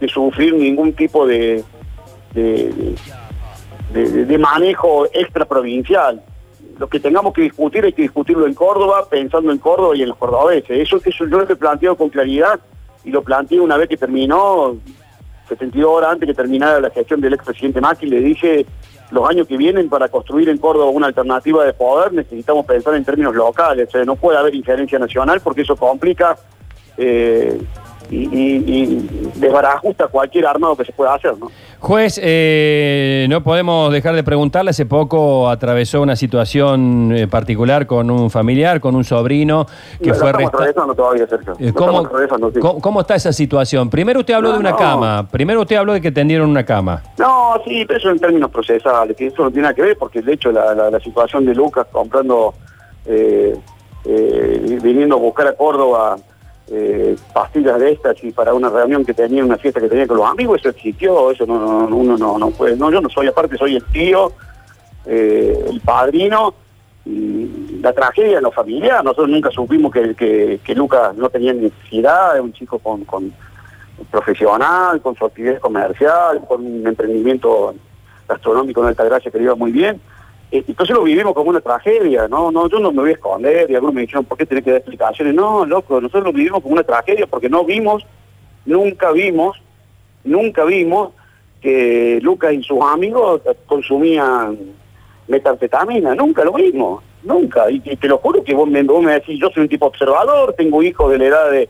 de 0.00 0.08
sufrir 0.08 0.54
ningún 0.54 0.94
tipo 0.94 1.26
de, 1.26 1.62
de- 2.32 2.94
de- 3.92 4.24
de 4.24 4.38
manejo 4.38 5.06
extraprovincial. 5.12 6.22
Lo 6.78 6.88
que 6.88 7.00
tengamos 7.00 7.32
que 7.32 7.42
discutir 7.42 7.84
hay 7.84 7.92
que 7.92 8.02
discutirlo 8.02 8.46
en 8.46 8.54
Córdoba, 8.54 9.06
pensando 9.10 9.50
en 9.50 9.58
Córdoba 9.58 9.96
y 9.96 10.02
en 10.02 10.08
los 10.08 10.16
cordobeses. 10.16 10.70
Eso, 10.70 11.00
eso 11.04 11.26
yo 11.26 11.38
lo 11.38 11.42
he 11.42 11.56
planteado 11.56 11.96
con 11.96 12.08
claridad 12.08 12.60
y 13.04 13.10
lo 13.10 13.22
planteé 13.22 13.60
una 13.60 13.76
vez 13.76 13.88
que 13.88 13.96
terminó, 13.96 14.76
72 15.48 15.90
horas 15.90 16.12
antes 16.12 16.28
que 16.28 16.34
terminara 16.34 16.80
la 16.80 16.90
gestión 16.90 17.20
del 17.20 17.34
expresidente 17.34 17.80
Macri, 17.80 18.08
le 18.08 18.20
dije, 18.20 18.66
los 19.10 19.28
años 19.28 19.48
que 19.48 19.56
vienen 19.56 19.88
para 19.88 20.08
construir 20.08 20.48
en 20.48 20.58
Córdoba 20.58 20.90
una 20.90 21.06
alternativa 21.06 21.64
de 21.64 21.72
poder 21.72 22.12
necesitamos 22.12 22.66
pensar 22.66 22.94
en 22.94 23.04
términos 23.04 23.34
locales, 23.34 23.88
no 24.06 24.16
puede 24.16 24.38
haber 24.38 24.54
injerencia 24.54 24.98
nacional 24.98 25.40
porque 25.40 25.62
eso 25.62 25.74
complica 25.76 26.36
eh, 26.96 27.60
y, 28.10 28.16
y- 28.24 28.64
y 28.66 29.30
desbarajusta 29.36 30.06
cualquier 30.08 30.46
armado 30.46 30.76
que 30.76 30.84
se 30.84 30.92
pueda 30.92 31.14
hacer, 31.14 31.36
¿no? 31.38 31.50
Juez, 31.80 32.18
eh, 32.20 33.26
no 33.30 33.42
podemos 33.44 33.92
dejar 33.92 34.14
de 34.16 34.24
preguntarle, 34.24 34.70
hace 34.70 34.84
poco 34.86 35.48
atravesó 35.48 36.02
una 36.02 36.16
situación 36.16 37.12
eh, 37.16 37.28
particular 37.28 37.86
con 37.86 38.10
un 38.10 38.30
familiar, 38.30 38.80
con 38.80 38.96
un 38.96 39.04
sobrino 39.04 39.66
que 40.02 40.12
fue 40.12 40.30
arrestado. 40.30 40.58
atravesando 40.64 40.94
todavía, 40.94 41.26
Sergio. 41.28 41.52
Eh, 41.60 41.72
¿Cómo, 41.72 41.90
estamos 41.90 42.06
atravesando, 42.06 42.50
sí. 42.52 42.58
cómo- 42.58 42.80
cómo 42.80 43.00
está 43.02 43.14
esa 43.14 43.32
situación? 43.32 43.90
Primero 43.90 44.20
usted 44.20 44.34
habló 44.34 44.48
No, 44.48 44.54
de 44.54 44.60
una 44.60 44.70
no. 44.72 44.76
cama, 44.76 45.28
primero 45.30 45.60
usted 45.60 45.76
habló 45.76 45.92
de 45.92 46.00
que 46.00 46.10
tendieron 46.10 46.50
una 46.50 46.64
cama. 46.64 47.02
No, 47.18 47.54
sí, 47.64 47.84
pero 47.86 47.98
eso 47.98 48.10
en 48.10 48.18
términos 48.18 48.50
procesales, 48.50 49.16
que 49.16 49.28
eso 49.28 49.42
no 49.44 49.50
tiene 49.50 49.62
nada 49.62 49.74
que 49.74 49.82
ver, 49.82 49.96
porque 49.96 50.20
de 50.20 50.32
hecho 50.32 50.50
la, 50.50 50.74
la- 50.74 50.90
la 50.90 50.98
situación 51.00 51.44
de 51.46 51.54
Lucas 51.54 51.86
comprando, 51.92 52.54
eh, 53.06 53.54
eh, 54.04 54.78
viniendo 54.82 55.14
a 55.16 55.18
buscar 55.18 55.46
a 55.46 55.52
Córdoba 55.52 56.16
eh, 56.70 57.16
pastillas 57.32 57.78
de 57.78 57.92
estas 57.92 58.22
y 58.22 58.30
para 58.32 58.54
una 58.54 58.68
reunión 58.68 59.04
que 59.04 59.14
tenía, 59.14 59.44
una 59.44 59.56
fiesta 59.56 59.80
que 59.80 59.88
tenía 59.88 60.06
con 60.06 60.18
los 60.18 60.26
amigos, 60.26 60.60
eso 60.60 60.70
existió, 60.70 61.30
eso 61.30 61.46
no, 61.46 61.58
no, 61.58 61.88
no, 61.88 61.96
uno 61.96 62.16
no, 62.16 62.38
no 62.38 62.50
puede, 62.50 62.76
no, 62.76 62.90
yo 62.90 63.00
no 63.00 63.08
soy 63.08 63.26
aparte, 63.26 63.56
soy 63.56 63.76
el 63.76 63.84
tío, 63.86 64.32
eh, 65.06 65.64
el 65.70 65.80
padrino, 65.80 66.54
y 67.06 67.78
la 67.80 67.92
tragedia 67.92 68.38
en 68.38 68.44
lo 68.44 68.50
familiar, 68.50 69.02
nosotros 69.02 69.30
nunca 69.30 69.50
supimos 69.50 69.92
que, 69.92 70.14
que, 70.14 70.60
que 70.62 70.74
Lucas 70.74 71.16
no 71.16 71.30
tenía 71.30 71.54
necesidad, 71.54 72.36
es 72.36 72.42
un 72.42 72.52
chico 72.52 72.78
con, 72.78 73.04
con 73.04 73.32
profesional, 74.10 75.00
con 75.00 75.16
su 75.16 75.24
actividad 75.24 75.58
comercial, 75.58 76.42
con 76.46 76.64
un 76.64 76.86
emprendimiento 76.86 77.74
gastronómico 78.28 78.82
en 78.82 78.88
Altagracia 78.88 79.30
que 79.30 79.38
le 79.38 79.44
iba 79.44 79.54
muy 79.54 79.72
bien. 79.72 80.00
Eh, 80.50 80.64
Entonces 80.66 80.96
lo 80.96 81.02
vivimos 81.02 81.34
como 81.34 81.50
una 81.50 81.60
tragedia, 81.60 82.26
no, 82.28 82.50
no, 82.50 82.68
yo 82.68 82.78
no 82.78 82.90
me 82.90 83.02
voy 83.02 83.10
a 83.10 83.14
esconder 83.14 83.70
y 83.70 83.74
algunos 83.74 83.94
me 83.94 84.00
dijeron, 84.02 84.24
¿por 84.24 84.38
qué 84.38 84.46
tenés 84.46 84.64
que 84.64 84.70
dar 84.70 84.78
explicaciones? 84.78 85.34
No, 85.34 85.66
loco, 85.66 86.00
nosotros 86.00 86.24
lo 86.24 86.32
vivimos 86.32 86.62
como 86.62 86.74
una 86.74 86.84
tragedia 86.84 87.26
porque 87.26 87.48
no 87.48 87.64
vimos 87.64 88.04
nunca 88.68 89.10
vimos, 89.12 89.56
nunca 90.24 90.64
vimos 90.64 91.10
que 91.60 92.20
Lucas 92.22 92.52
y 92.52 92.62
sus 92.62 92.80
amigos 92.82 93.40
consumían 93.66 94.56
metanfetamina, 95.26 96.14
nunca 96.14 96.44
lo 96.44 96.52
vimos, 96.52 97.02
nunca. 97.24 97.70
Y, 97.70 97.80
te 97.80 98.06
lo 98.06 98.18
juro 98.18 98.44
que 98.44 98.54
vos 98.54 98.68
me, 98.68 98.82
vos 98.82 99.02
me 99.02 99.14
decís, 99.14 99.40
yo 99.40 99.48
soy 99.50 99.64
un 99.64 99.68
tipo 99.68 99.86
observador, 99.86 100.54
tengo 100.56 100.82
hijos 100.82 101.10
de 101.10 101.18
la 101.18 101.24
edad 101.24 101.50
de, 101.50 101.68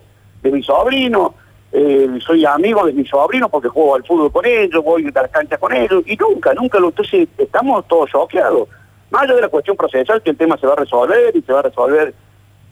mi 0.50 0.62
sobrino, 0.62 1.34
eh, 1.72 2.18
soy 2.24 2.44
amigo 2.44 2.86
de 2.86 2.92
mis 2.92 3.08
sobrinos 3.08 3.50
porque 3.50 3.68
juego 3.68 3.94
al 3.94 4.04
fútbol 4.04 4.32
con 4.32 4.46
ellos, 4.46 4.82
voy 4.82 5.10
a 5.14 5.22
las 5.22 5.30
canchas 5.30 5.58
con 5.58 5.72
ellos, 5.72 6.02
y 6.06 6.16
nunca, 6.16 6.54
nunca 6.54 6.78
lo... 6.78 6.88
Entonces 6.88 7.28
estamos 7.36 7.86
todos 7.88 8.10
choqueados. 8.10 8.68
Más 9.10 9.22
allá 9.22 9.34
de 9.34 9.42
la 9.42 9.48
cuestión 9.48 9.76
procesal, 9.76 10.22
que 10.22 10.30
el 10.30 10.36
tema 10.36 10.56
se 10.58 10.66
va 10.66 10.74
a 10.74 10.76
resolver 10.76 11.34
y 11.34 11.42
se 11.42 11.52
va 11.52 11.60
a 11.60 11.62
resolver 11.62 12.14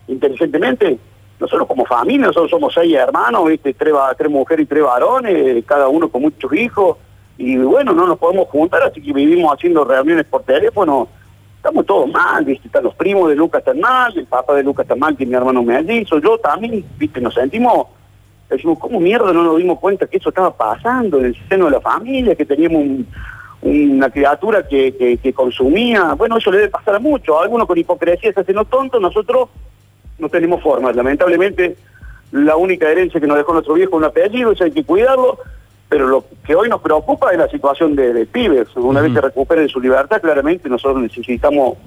inteligentemente, 0.09 0.99
nosotros 1.39 1.67
como 1.69 1.85
familia, 1.85 2.27
nosotros 2.27 2.51
somos 2.51 2.73
seis 2.73 2.95
hermanos, 2.95 3.47
¿viste? 3.47 3.75
Tres, 3.75 3.93
tres 4.17 4.31
mujeres 4.31 4.65
y 4.65 4.67
tres 4.67 4.83
varones, 4.83 5.65
cada 5.67 5.89
uno 5.89 6.09
con 6.09 6.23
muchos 6.23 6.53
hijos, 6.55 6.97
y 7.39 7.59
bueno, 7.59 7.93
no 7.93 8.07
nos 8.07 8.19
podemos 8.19 8.49
juntar, 8.49 8.83
así 8.83 9.01
que 9.03 9.13
vivimos 9.13 9.53
haciendo 9.53 9.85
reuniones 9.85 10.25
por 10.27 10.43
teléfono, 10.43 11.09
estamos 11.57 11.85
todos 11.85 12.09
mal, 12.11 12.45
¿viste? 12.45 12.69
Están 12.69 12.85
los 12.85 12.95
primos 12.95 13.29
de 13.29 13.37
Lucas 13.37 13.59
están 13.59 13.81
mal, 13.81 14.17
el 14.17 14.27
papá 14.27 14.55
de 14.55 14.63
Lucas 14.63 14.85
está 14.85 14.97
mal, 14.97 15.17
que 15.17 15.27
mi 15.27 15.35
hermano 15.35 15.63
me 15.63 15.77
ha 15.77 15.83
dicho, 15.83 16.19
yo 16.19 16.39
también, 16.39 16.85
¿viste? 16.97 17.21
Nos 17.21 17.35
sentimos, 17.35 17.89
decimos, 18.49 18.79
¿cómo 18.79 19.01
mierda 19.01 19.33
no 19.33 19.43
nos 19.43 19.59
dimos 19.59 19.79
cuenta 19.79 20.07
que 20.07 20.19
eso 20.19 20.29
estaba 20.29 20.55
pasando 20.57 21.19
en 21.19 21.27
el 21.27 21.49
seno 21.49 21.67
de 21.67 21.73
la 21.73 21.81
familia, 21.81 22.35
que 22.35 22.45
teníamos 22.45 23.07
una 23.63 24.11
criatura 24.11 24.67
que, 24.67 25.19
que, 25.23 25.33
consumía? 25.33 26.15
Bueno, 26.15 26.37
eso 26.37 26.51
le 26.51 26.59
debe 26.59 26.71
pasar 26.71 26.97
a 26.97 26.99
muchos, 26.99 27.37
algunos 27.41 27.67
con 27.67 27.79
hipocresía 27.79 28.33
se 28.33 28.41
hacen 28.41 28.57
los 28.57 28.69
tontos, 28.69 29.01
nosotros 29.01 29.49
no 30.19 30.29
tenemos 30.29 30.63
forma, 30.63 30.93
lamentablemente 30.93 31.77
la 32.33 32.57
única 32.57 32.91
herencia 32.91 33.21
que 33.21 33.27
nos 33.27 33.37
dejó 33.37 33.53
nuestro 33.53 33.75
viejo 33.75 33.91
es 33.93 33.97
un 33.97 34.05
apellido, 34.05 34.53
eso 34.53 34.65
hay 34.65 34.73
que 34.73 34.85
cuidarlo, 34.85 35.39
pero 35.89 36.09
lo 36.09 36.25
que 36.45 36.55
hoy 36.55 36.69
nos 36.69 36.81
preocupa 36.81 37.31
es 37.33 37.39
la 37.39 37.49
situación 37.49 37.95
de, 37.95 38.27
pibes. 38.27 38.69
Una 38.77 39.01
vez 39.01 39.13
que 39.13 39.21
recuperen 39.21 39.69
su 39.69 39.81
libertad, 39.81 40.21
claramente 40.21 40.69
nosotros 40.69 41.01
necesitamos 41.01 41.79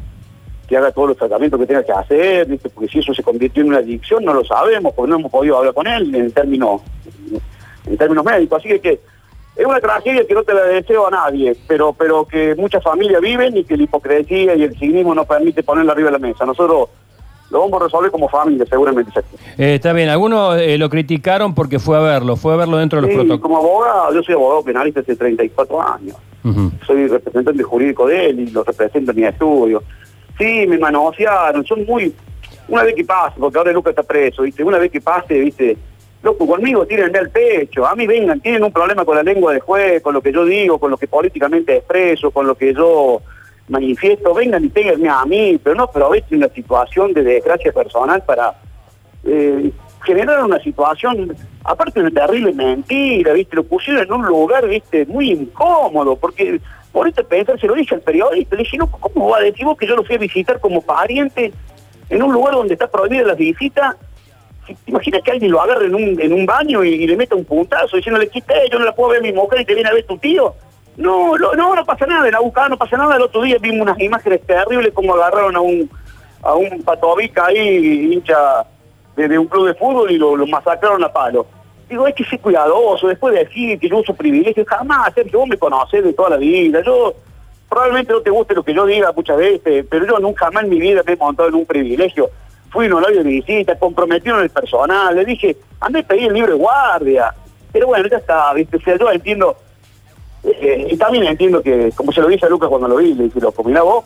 que 0.69 0.77
haga 0.77 0.91
todos 0.91 1.09
los 1.09 1.17
tratamientos 1.17 1.59
que 1.59 1.65
tenga 1.65 1.83
que 1.83 1.91
hacer, 1.91 2.47
porque 2.73 2.88
si 2.88 2.99
eso 2.99 3.11
se 3.11 3.23
convirtió 3.23 3.63
en 3.63 3.69
una 3.69 3.79
adicción 3.79 4.23
no 4.23 4.35
lo 4.35 4.45
sabemos, 4.45 4.93
porque 4.93 5.09
no 5.09 5.17
hemos 5.17 5.31
podido 5.31 5.57
hablar 5.57 5.73
con 5.73 5.88
él 5.88 6.13
en 6.13 6.31
términos, 6.31 6.81
en 7.88 7.97
términos 7.97 8.23
médicos. 8.23 8.63
Así 8.63 8.79
que, 8.79 8.99
es 9.55 9.65
una 9.65 9.81
tragedia 9.81 10.25
que 10.25 10.33
no 10.33 10.43
te 10.43 10.53
la 10.53 10.63
deseo 10.63 11.07
a 11.07 11.11
nadie, 11.11 11.53
pero, 11.67 11.91
pero 11.91 12.23
que 12.23 12.55
muchas 12.55 12.81
familias 12.81 13.19
viven 13.19 13.57
y 13.57 13.65
que 13.65 13.75
la 13.75 13.83
hipocresía 13.83 14.55
y 14.55 14.63
el 14.63 14.77
cinismo 14.77 15.13
no 15.13 15.25
permite 15.25 15.63
ponerla 15.63 15.91
arriba 15.91 16.11
de 16.11 16.13
la 16.13 16.19
mesa. 16.19 16.45
Nosotros 16.45 16.88
lo 17.49 17.59
vamos 17.59 17.81
a 17.81 17.85
resolver 17.85 18.11
como 18.11 18.29
familia, 18.29 18.65
seguramente. 18.69 19.11
Eh, 19.57 19.75
está 19.75 19.91
bien, 19.91 20.07
algunos 20.07 20.55
eh, 20.61 20.77
lo 20.77 20.89
criticaron 20.89 21.55
porque 21.55 21.79
fue 21.79 21.97
a 21.97 21.99
verlo, 21.99 22.38
fue 22.38 22.53
a 22.53 22.57
verlo 22.57 22.77
dentro 22.77 23.01
de 23.01 23.07
los 23.07 23.15
protocolos. 23.15 23.41
como 23.41 23.57
abogado, 23.57 24.13
yo 24.13 24.23
soy 24.23 24.35
abogado 24.35 24.63
penalista 24.63 25.01
hace 25.01 25.15
34 25.15 25.81
años. 25.81 26.15
Soy 26.88 27.07
representante 27.07 27.61
jurídico 27.63 28.07
de 28.07 28.29
él 28.29 28.39
y 28.39 28.49
lo 28.51 28.63
represento 28.63 29.11
en 29.11 29.17
mi 29.17 29.23
estudio. 29.25 29.83
Sí, 30.39 30.65
me 30.65 30.77
manosearon, 30.77 31.65
son 31.65 31.86
muy... 31.86 32.15
Una 32.69 32.84
vez 32.84 32.96
que 32.96 33.03
pase, 33.03 33.39
porque 33.39 33.58
ahora 33.58 33.72
Lucas 33.72 33.91
está 33.91 34.03
preso, 34.03 34.43
¿viste? 34.43 34.63
Una 34.63 34.77
vez 34.77 34.91
que 34.91 35.01
pase, 35.01 35.38
¿viste? 35.38 35.77
Loco, 36.22 36.48
conmigo 36.48 36.86
tírenme 36.86 37.17
al 37.17 37.29
pecho, 37.29 37.86
a 37.86 37.96
mí 37.96 38.05
vengan, 38.05 38.39
tienen 38.41 38.63
un 38.63 38.72
problema 38.72 39.05
con 39.05 39.15
la 39.15 39.24
lengua 39.24 39.53
de 39.53 39.60
juez, 39.60 40.01
con 40.01 40.13
lo 40.13 40.22
que 40.22 40.31
yo 40.31 40.46
digo, 40.46 40.77
con 40.77 40.91
lo 40.91 40.98
que 40.98 41.08
políticamente 41.08 41.77
expreso, 41.77 42.31
con 42.31 42.46
lo 42.46 42.55
que 42.55 42.74
yo 42.74 43.22
manifiesto, 43.69 44.34
vengan 44.34 44.65
y 44.65 44.69
péguenme 44.69 45.10
a 45.10 45.25
mí, 45.25 45.60
pero 45.63 45.75
no 45.75 45.84
aprovechen 45.84 46.39
una 46.39 46.50
situación 46.50 47.13
de 47.13 47.24
desgracia 47.24 47.72
personal 47.72 48.22
para 48.24 48.53
eh, 49.24 49.72
generar 50.03 50.43
una 50.43 50.60
situación, 50.60 51.36
aparte 51.63 52.00
de 52.01 52.08
una 52.08 52.22
terrible 52.27 52.53
mentira, 52.53 53.34
¿viste? 53.34 53.55
Lo 53.55 53.63
pusieron 53.63 54.03
en 54.03 54.12
un 54.13 54.25
lugar, 54.25 54.67
¿viste? 54.67 55.05
Muy 55.05 55.31
incómodo, 55.31 56.15
porque 56.17 56.60
por 56.91 57.08
este 57.08 57.24
pensar, 57.24 57.60
se 57.60 57.67
lo 57.67 57.75
dije 57.75 57.96
al 57.96 58.01
periodista, 58.01 58.55
le 58.55 58.63
dije, 58.63 58.77
no, 58.77 58.89
¿cómo 58.89 59.29
va 59.29 59.38
a 59.38 59.41
decir 59.41 59.65
vos 59.65 59.77
que 59.77 59.88
yo 59.88 59.96
lo 59.96 60.03
fui 60.03 60.15
a 60.15 60.19
visitar 60.19 60.60
como 60.60 60.81
pariente 60.81 61.53
en 62.10 62.24
un 62.24 62.34
lugar 62.34 62.55
donde 62.55 62.74
está 62.74 62.88
prohibida 62.88 63.24
la 63.24 63.36
visita? 63.36 63.96
¿Te 64.65 64.75
imaginas 64.88 65.22
que 65.24 65.31
alguien 65.31 65.51
lo 65.51 65.62
agarre 65.62 65.86
en 65.86 65.96
un, 65.96 66.22
en 66.22 66.34
un 66.34 66.46
baño 66.46 66.84
y, 66.84 67.08
le 67.08 67.15
meta 67.15 67.36
un 67.36 67.46
puntazo 67.46 67.98
diciéndole, 67.98 68.29
quité, 68.29 68.53
yo 68.72 68.79
no 68.79 68.86
la 68.86 68.93
puedo 68.93 69.10
ver 69.10 69.19
a 69.19 69.24
mi 69.24 69.34
mujer 69.34 69.62
y 69.62 69.65
te 69.65 69.74
viene 69.74 69.89
a 69.89 69.93
ver 69.93 70.05
tu 70.05 70.17
tío? 70.17 70.53
No, 70.98 71.38
no, 71.38 71.53
no, 71.55 71.86
pasa 71.86 72.05
nada, 72.05 72.27
en 72.27 72.34
la 72.34 72.39
buscada 72.39 72.69
no 72.69 72.77
pasa 72.77 72.98
nada. 72.98 73.15
El 73.15 73.22
otro 73.22 73.41
día 73.41 73.58
vimos 73.60 73.81
unas 73.81 74.00
imágenes 74.00 74.46
terribles 74.46 74.93
como 74.93 75.15
agarraron 75.15 75.55
a 75.55 75.62
un 75.62 75.89
a 76.41 76.55
un 76.55 76.81
patovica 76.84 77.48
ahí, 77.48 78.13
hincha 78.13 78.65
de, 79.15 79.38
un 79.38 79.48
club 79.48 79.67
de 79.67 79.74
fútbol 79.74 80.12
y 80.12 80.17
lo, 80.17 80.36
masacraron 80.48 81.03
a 81.03 81.12
palo. 81.12 81.46
Digo, 81.89 82.05
hay 82.05 82.13
que 82.13 82.24
ser 82.25 82.39
cuidadoso, 82.39 83.08
después 83.08 83.34
de 83.34 83.46
decir 83.46 83.79
que 83.79 83.89
yo 83.89 83.98
uso 83.98 84.13
privilegios, 84.13 84.67
jamás, 84.67 85.13
Sergio, 85.13 85.39
vos 85.39 85.50
me 85.50 85.58
conocés 85.58 86.03
de 86.03 86.13
toda 86.13 86.31
la 86.31 86.38
vida. 86.38 86.81
Yo 86.86 87.15
probablemente 87.67 88.13
no 88.13 88.22
te 88.22 88.29
guste 88.29 88.53
lo 88.53 88.63
que 88.63 88.74
yo 88.74 88.86
diga 88.86 89.12
muchas 89.12 89.38
veces, 89.38 89.86
pero 89.89 90.05
yo 90.05 90.19
nunca 90.19 90.51
más 90.51 90.63
en 90.63 90.69
mi 90.69 90.79
vida 90.79 91.01
me 91.05 91.13
he 91.13 91.17
montado 91.17 91.50
en 91.50 91.55
un 91.55 91.65
privilegio. 91.65 92.29
Fui 92.69 92.86
un 92.86 92.93
horario 92.93 93.24
de 93.24 93.29
visita, 93.29 93.77
comprometieron 93.77 94.43
el 94.43 94.51
personal, 94.51 95.15
le 95.15 95.25
dije, 95.25 95.58
andé 95.79 96.00
a 96.00 96.03
pedir 96.03 96.27
el 96.27 96.34
libro 96.34 96.53
de 96.53 96.60
guardia. 96.60 97.34
Pero 97.72 97.88
bueno, 97.88 98.08
ya 98.08 98.17
está, 98.17 98.53
¿viste? 98.53 98.77
O 98.77 98.81
sea, 98.81 98.98
yo 98.98 99.12
entiendo 99.12 99.58
eh, 100.43 100.88
y 100.89 100.98
también 100.98 101.25
entiendo 101.25 101.62
que, 101.62 101.91
como 101.96 102.12
se 102.12 102.22
lo 102.22 102.27
dije 102.27 102.46
a 102.46 102.50
Lucas 102.50 102.69
cuando 102.69 102.88
lo 102.88 102.98
vi, 102.98 103.13
le 103.13 103.25
dije, 103.25 103.39
lo 103.39 103.51
combinás 103.51 103.84
vos, 103.84 104.05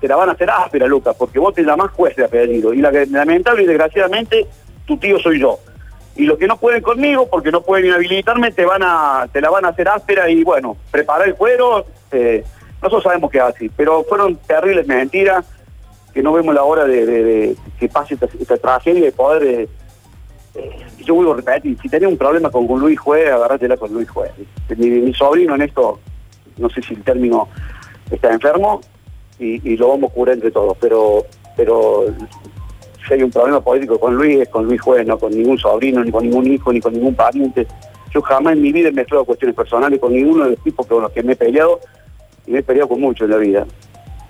te 0.00 0.08
la 0.08 0.16
van 0.16 0.28
a 0.28 0.32
hacer 0.32 0.50
áspera, 0.50 0.86
Lucas, 0.86 1.16
porque 1.18 1.38
vos 1.38 1.54
te 1.54 1.62
llamás 1.62 1.90
juez 1.92 2.14
de 2.16 2.24
apellido. 2.24 2.74
Y 2.74 2.80
la, 2.80 2.90
lamentable 3.10 3.62
y 3.62 3.66
desgraciadamente, 3.66 4.46
tu 4.86 4.98
tío 4.98 5.18
soy 5.18 5.40
yo. 5.40 5.58
Y 6.16 6.24
los 6.24 6.38
que 6.38 6.46
no 6.46 6.56
pueden 6.56 6.82
conmigo, 6.82 7.28
porque 7.28 7.52
no 7.52 7.60
pueden 7.60 7.86
inhabilitarme, 7.86 8.50
te 8.52 8.64
van 8.64 8.82
a, 8.82 9.28
te 9.32 9.40
la 9.40 9.50
van 9.50 9.64
a 9.66 9.68
hacer 9.68 9.88
áspera 9.88 10.30
y 10.30 10.42
bueno, 10.42 10.76
preparar 10.90 11.28
el 11.28 11.34
cuero, 11.34 11.84
eh, 12.10 12.42
nosotros 12.80 13.02
sabemos 13.02 13.30
que 13.30 13.38
es 13.38 13.44
así, 13.44 13.70
pero 13.76 14.04
fueron 14.04 14.36
terribles 14.36 14.86
mentiras, 14.86 15.44
que 16.14 16.22
no 16.22 16.32
vemos 16.32 16.54
la 16.54 16.62
hora 16.62 16.84
de, 16.84 17.54
que 17.78 17.88
pase 17.88 18.16
esta, 18.40 18.56
tragedia 18.56 19.04
de 19.04 19.12
poder 19.12 19.42
eh, 19.44 19.68
yo 21.06 21.14
vuelvo 21.14 21.32
a 21.32 21.36
repetir, 21.36 21.78
si 21.80 21.88
tenés 21.88 22.08
un 22.08 22.18
problema 22.18 22.50
con, 22.50 22.66
Luis 22.66 22.98
Juez, 22.98 23.30
agarrátela 23.30 23.76
con 23.76 23.92
Luis 23.92 24.10
Juez. 24.10 24.32
Mi, 24.76 25.14
sobrino 25.14 25.54
en 25.54 25.62
esto, 25.62 26.00
no 26.56 26.68
sé 26.68 26.82
si 26.82 26.94
el 26.94 27.02
término 27.02 27.48
está 28.10 28.32
enfermo 28.32 28.80
y, 29.38 29.76
lo 29.76 29.88
vamos 29.88 30.10
a 30.10 30.14
cubrir 30.14 30.34
entre 30.34 30.50
todos, 30.50 30.76
pero 30.80 31.24
pero 31.56 32.04
si 33.06 33.14
hay 33.14 33.22
un 33.22 33.30
problema 33.30 33.60
político 33.60 33.98
con 33.98 34.14
Luis, 34.14 34.40
es 34.40 34.48
con 34.48 34.64
Luis 34.66 34.80
Juez, 34.80 35.06
no 35.06 35.18
con 35.18 35.32
ningún 35.32 35.58
sobrino, 35.58 36.02
ni 36.04 36.10
con 36.10 36.24
ningún 36.24 36.46
hijo, 36.52 36.72
ni 36.72 36.80
con 36.80 36.92
ningún 36.92 37.14
pariente. 37.14 37.66
Yo 38.12 38.22
jamás 38.22 38.54
en 38.54 38.62
mi 38.62 38.72
vida 38.72 38.88
he 38.88 38.92
mezclado 38.92 39.24
cuestiones 39.24 39.56
personales 39.56 40.00
con 40.00 40.12
ninguno 40.12 40.44
de 40.44 40.50
los 40.50 40.62
tipos 40.62 40.86
con 40.86 41.02
los 41.02 41.12
que 41.12 41.22
me 41.22 41.32
he 41.32 41.36
peleado, 41.36 41.80
y 42.46 42.52
me 42.52 42.58
he 42.58 42.62
peleado 42.62 42.88
con 42.88 43.00
mucho 43.00 43.24
en 43.24 43.30
la 43.30 43.36
vida. 43.36 43.66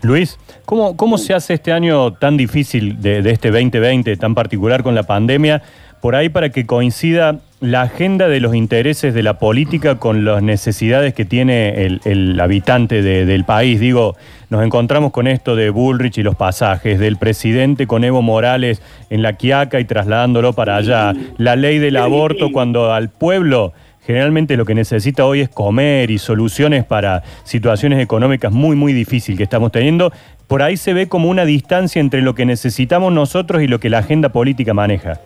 Luis, 0.02 0.38
¿cómo, 0.64 0.97
cómo 0.97 1.18
se 1.18 1.35
hace 1.35 1.54
este 1.54 1.73
año 1.73 2.12
tan 2.14 2.37
difícil 2.37 3.00
de, 3.00 3.23
de 3.23 3.30
este 3.30 3.50
2020, 3.50 4.16
tan 4.16 4.35
particular 4.35 4.83
con 4.83 4.95
la 4.95 5.04
pandemia? 5.04 5.62
por 6.00 6.14
ahí 6.14 6.28
para 6.28 6.50
que 6.50 6.66
coincida 6.66 7.40
la 7.60 7.82
agenda 7.82 8.28
de 8.28 8.40
los 8.40 8.54
intereses 8.54 9.14
de 9.14 9.22
la 9.22 9.38
política 9.38 9.94
con 9.94 10.25
las 10.25 10.42
necesidades 10.42 11.14
que 11.14 11.25
tiene 11.25 11.86
el, 12.04 12.38
habitante 12.38 13.02
del 13.02 13.44
país. 13.44 13.80
Digo, 13.80 14.14
nos 14.50 14.62
encontramos 14.62 15.10
con 15.10 15.26
esto 15.26 15.56
de 15.56 15.70
Bullrich 15.70 16.18
y 16.18 16.22
los 16.22 16.36
pasajes, 16.36 16.98
del 16.98 17.16
presidente 17.16 17.86
con 17.86 18.04
Evo 18.04 18.20
Morales 18.20 18.82
en 19.08 19.22
la 19.22 19.32
Quiaca 19.34 19.80
y 19.80 19.84
trasladándolo 19.84 20.52
para 20.52 20.76
allá, 20.76 21.14
la 21.38 21.56
ley 21.56 21.78
del 21.78 21.96
aborto 21.96 22.52
cuando 22.52 22.92
al 22.92 23.08
pueblo 23.08 23.72
generalmente 24.06 24.56
lo 24.56 24.64
que 24.64 24.75
necesita 24.75 25.25
hoy 25.25 25.40
es 25.40 25.48
comer 25.48 26.12
y 26.12 26.18
soluciones 26.18 26.84
para 26.84 27.25
situaciones 27.42 28.00
económicas 28.00 28.52
muy, 28.52 28.76
muy 28.76 28.92
difíciles 28.92 29.36
que 29.36 29.42
estamos 29.42 29.72
teniendo. 29.72 30.12
Por 30.46 30.62
ahí 30.62 30.76
se 30.76 30.92
ve 30.92 31.08
como 31.08 31.28
una 31.28 31.44
distancia 31.44 31.98
entre 32.00 32.22
lo 32.22 32.34
que 32.34 32.46
necesitamos 32.46 33.12
nosotros 33.12 33.62
y 33.62 33.66
lo 33.66 33.80
que 33.80 33.90
la 33.90 33.98
agenda 33.98 34.28
política 34.28 34.75
maneja. 34.75 35.20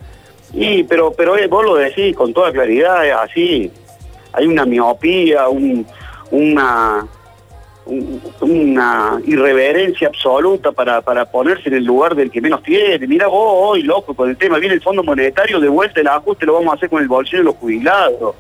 Sí, 0.53 0.85
pero, 0.89 1.13
pero 1.13 1.37
eh, 1.37 1.47
vos 1.47 1.65
lo 1.65 1.77
decís 1.77 2.15
con 2.17 2.33
toda 2.33 2.53
claridad, 2.53 3.23
así. 3.23 3.71
Hay 4.33 4.47
una 4.47 4.65
miopía, 4.65 5.49
una, 5.49 7.07
una 8.41 9.21
irreverencia 9.27 10.09
absoluta 10.09 10.73
para, 10.73 11.01
para 11.01 11.25
ponerse 11.25 11.69
en 11.69 11.77
el 11.77 11.85
lugar 11.85 12.15
del 12.15 12.31
que 12.31 12.41
menos 12.41 12.63
tiene. 12.63 13.07
Mira 13.07 13.27
vos 13.27 13.53
hoy, 13.55 13.83
loco, 13.83 14.15
con 14.15 14.31
el 14.31 14.37
tema, 14.37 14.59
viene 14.59 14.75
el 14.75 14.83
Fondo 14.83 15.03
Monetario, 15.03 15.61
de 15.61 15.69
vuelta 15.69 16.01
el 16.01 16.09
ajuste 16.09 16.47
lo 16.47 16.55
vamos 16.55 16.73
a 16.73 16.77
hacer 16.77 16.91
con 16.91 17.03
el 17.03 17.09
bolsillo 17.09 17.39
de 17.39 17.45
los 17.45 17.57
jubilados. 17.57 18.35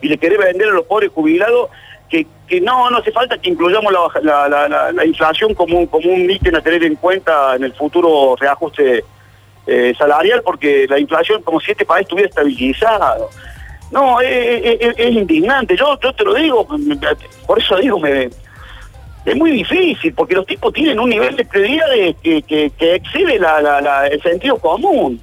Y 0.00 0.08
le 0.08 0.18
querés 0.18 0.38
vender 0.38 0.68
a 0.68 0.72
los 0.72 0.84
pobres 0.84 1.10
jubilados 1.12 1.70
que, 2.08 2.26
que 2.46 2.60
no, 2.60 2.90
no 2.90 2.98
hace 2.98 3.12
falta 3.12 3.38
que 3.38 3.50
incluyamos 3.50 3.92
la, 4.22 4.48
la, 4.48 4.92
la, 4.92 5.06
inflación 5.06 5.54
como, 5.54 5.88
como 5.88 6.12
un 6.12 6.30
ítem 6.30 6.54
a 6.54 6.60
tener 6.60 6.84
en 6.84 6.94
cuenta 6.96 7.56
en 7.56 7.64
el 7.64 7.72
futuro 7.72 8.36
reajuste 8.36 9.04
eh, 9.66 9.94
salarial 9.98 10.42
porque 10.42 10.86
la 10.88 10.98
inflación 10.98 11.42
como 11.42 11.60
si 11.60 11.72
este 11.72 11.84
país 11.84 12.02
estuviera 12.02 12.28
estabilizado. 12.28 13.30
No, 13.90 14.20
es, 14.20 14.98
indignante, 14.98 15.76
yo, 15.76 15.98
yo 16.00 16.12
te 16.12 16.24
lo 16.24 16.34
digo, 16.34 16.66
por 17.46 17.58
eso 17.58 17.76
digo, 17.76 18.00
me, 18.00 18.28
es 19.26 19.36
muy 19.36 19.50
difícil, 19.50 20.14
porque 20.14 20.34
los 20.36 20.46
tipos 20.46 20.72
tienen 20.72 21.00
un 21.00 21.10
nivel 21.10 21.36
de 21.36 21.44
prioridad 21.44 21.86
que, 22.22 22.42
que, 22.42 22.94
excede 22.94 23.40
el 24.10 24.22
sentido 24.22 24.56
común. 24.58 25.20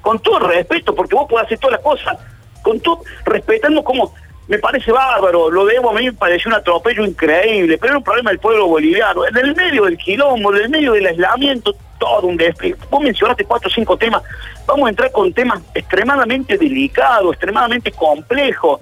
Con 0.00 0.18
todo 0.20 0.40
respeto, 0.40 0.94
porque 0.94 1.14
vos 1.14 1.28
podés 1.28 1.46
hacer 1.46 1.58
todas 1.58 1.72
las 1.74 1.82
cosas 1.82 2.18
con 2.62 2.80
todo, 2.80 3.02
respetando 3.24 3.82
como 3.82 4.12
me 4.50 4.58
parece 4.58 4.90
bárbaro, 4.90 5.48
lo 5.48 5.64
de 5.64 5.76
Evo 5.76 5.90
a 5.90 5.94
mí 5.94 6.06
me 6.06 6.12
pareció 6.12 6.48
un 6.48 6.56
atropello 6.56 7.04
increíble, 7.06 7.78
pero 7.78 7.92
era 7.92 7.98
un 7.98 8.02
problema 8.02 8.30
del 8.30 8.40
pueblo 8.40 8.66
boliviano. 8.66 9.24
En 9.24 9.36
el 9.36 9.54
medio 9.54 9.84
del 9.84 9.96
quilombo, 9.96 10.52
en 10.52 10.62
el 10.62 10.68
medio 10.68 10.92
del 10.92 11.06
aislamiento, 11.06 11.72
todo 12.00 12.26
un 12.26 12.36
despliegue. 12.36 12.76
Vos 12.90 13.00
mencionaste 13.00 13.44
cuatro 13.44 13.68
o 13.68 13.72
cinco 13.72 13.96
temas, 13.96 14.24
vamos 14.66 14.88
a 14.88 14.90
entrar 14.90 15.12
con 15.12 15.32
temas 15.32 15.62
extremadamente 15.72 16.58
delicados, 16.58 17.32
extremadamente 17.34 17.92
complejos. 17.92 18.80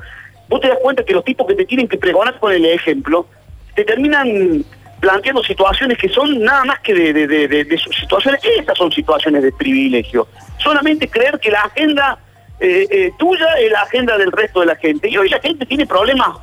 Vos 0.49 0.59
te 0.63 0.69
das 0.69 0.79
cuenta 0.81 1.05
que 1.05 1.13
los 1.13 1.23
tipos 1.23 1.47
que 1.47 1.55
te 1.55 1.67
tienen 1.67 1.87
que 1.87 1.99
pregonar 1.99 2.39
con 2.39 2.51
el 2.51 2.65
ejemplo, 2.65 3.27
te 3.75 3.85
terminan 3.85 4.65
planteando 5.01 5.45
situaciones 5.45 5.99
que 5.99 6.09
son 6.09 6.41
nada 6.41 6.65
más 6.65 6.81
que 6.81 6.95
de, 6.95 7.13
de, 7.13 7.27
de, 7.27 7.65
de 7.65 7.79
situaciones, 7.79 8.41
esas 8.43 8.79
son 8.79 8.91
situaciones 8.91 9.43
de 9.43 9.53
privilegio. 9.53 10.29
Solamente 10.57 11.11
creer 11.11 11.39
que 11.39 11.51
la 11.51 11.61
agenda 11.61 12.19
eh, 12.61 12.87
eh, 12.91 13.13
tuya 13.19 13.47
es 13.61 13.71
la 13.71 13.83
agenda 13.83 14.19
del 14.19 14.33
resto 14.33 14.61
de 14.61 14.67
la 14.67 14.77
gente. 14.77 15.09
Y 15.09 15.17
hoy 15.17 15.29
la 15.29 15.41
gente 15.41 15.67
tiene 15.67 15.87
problemas 15.87 16.37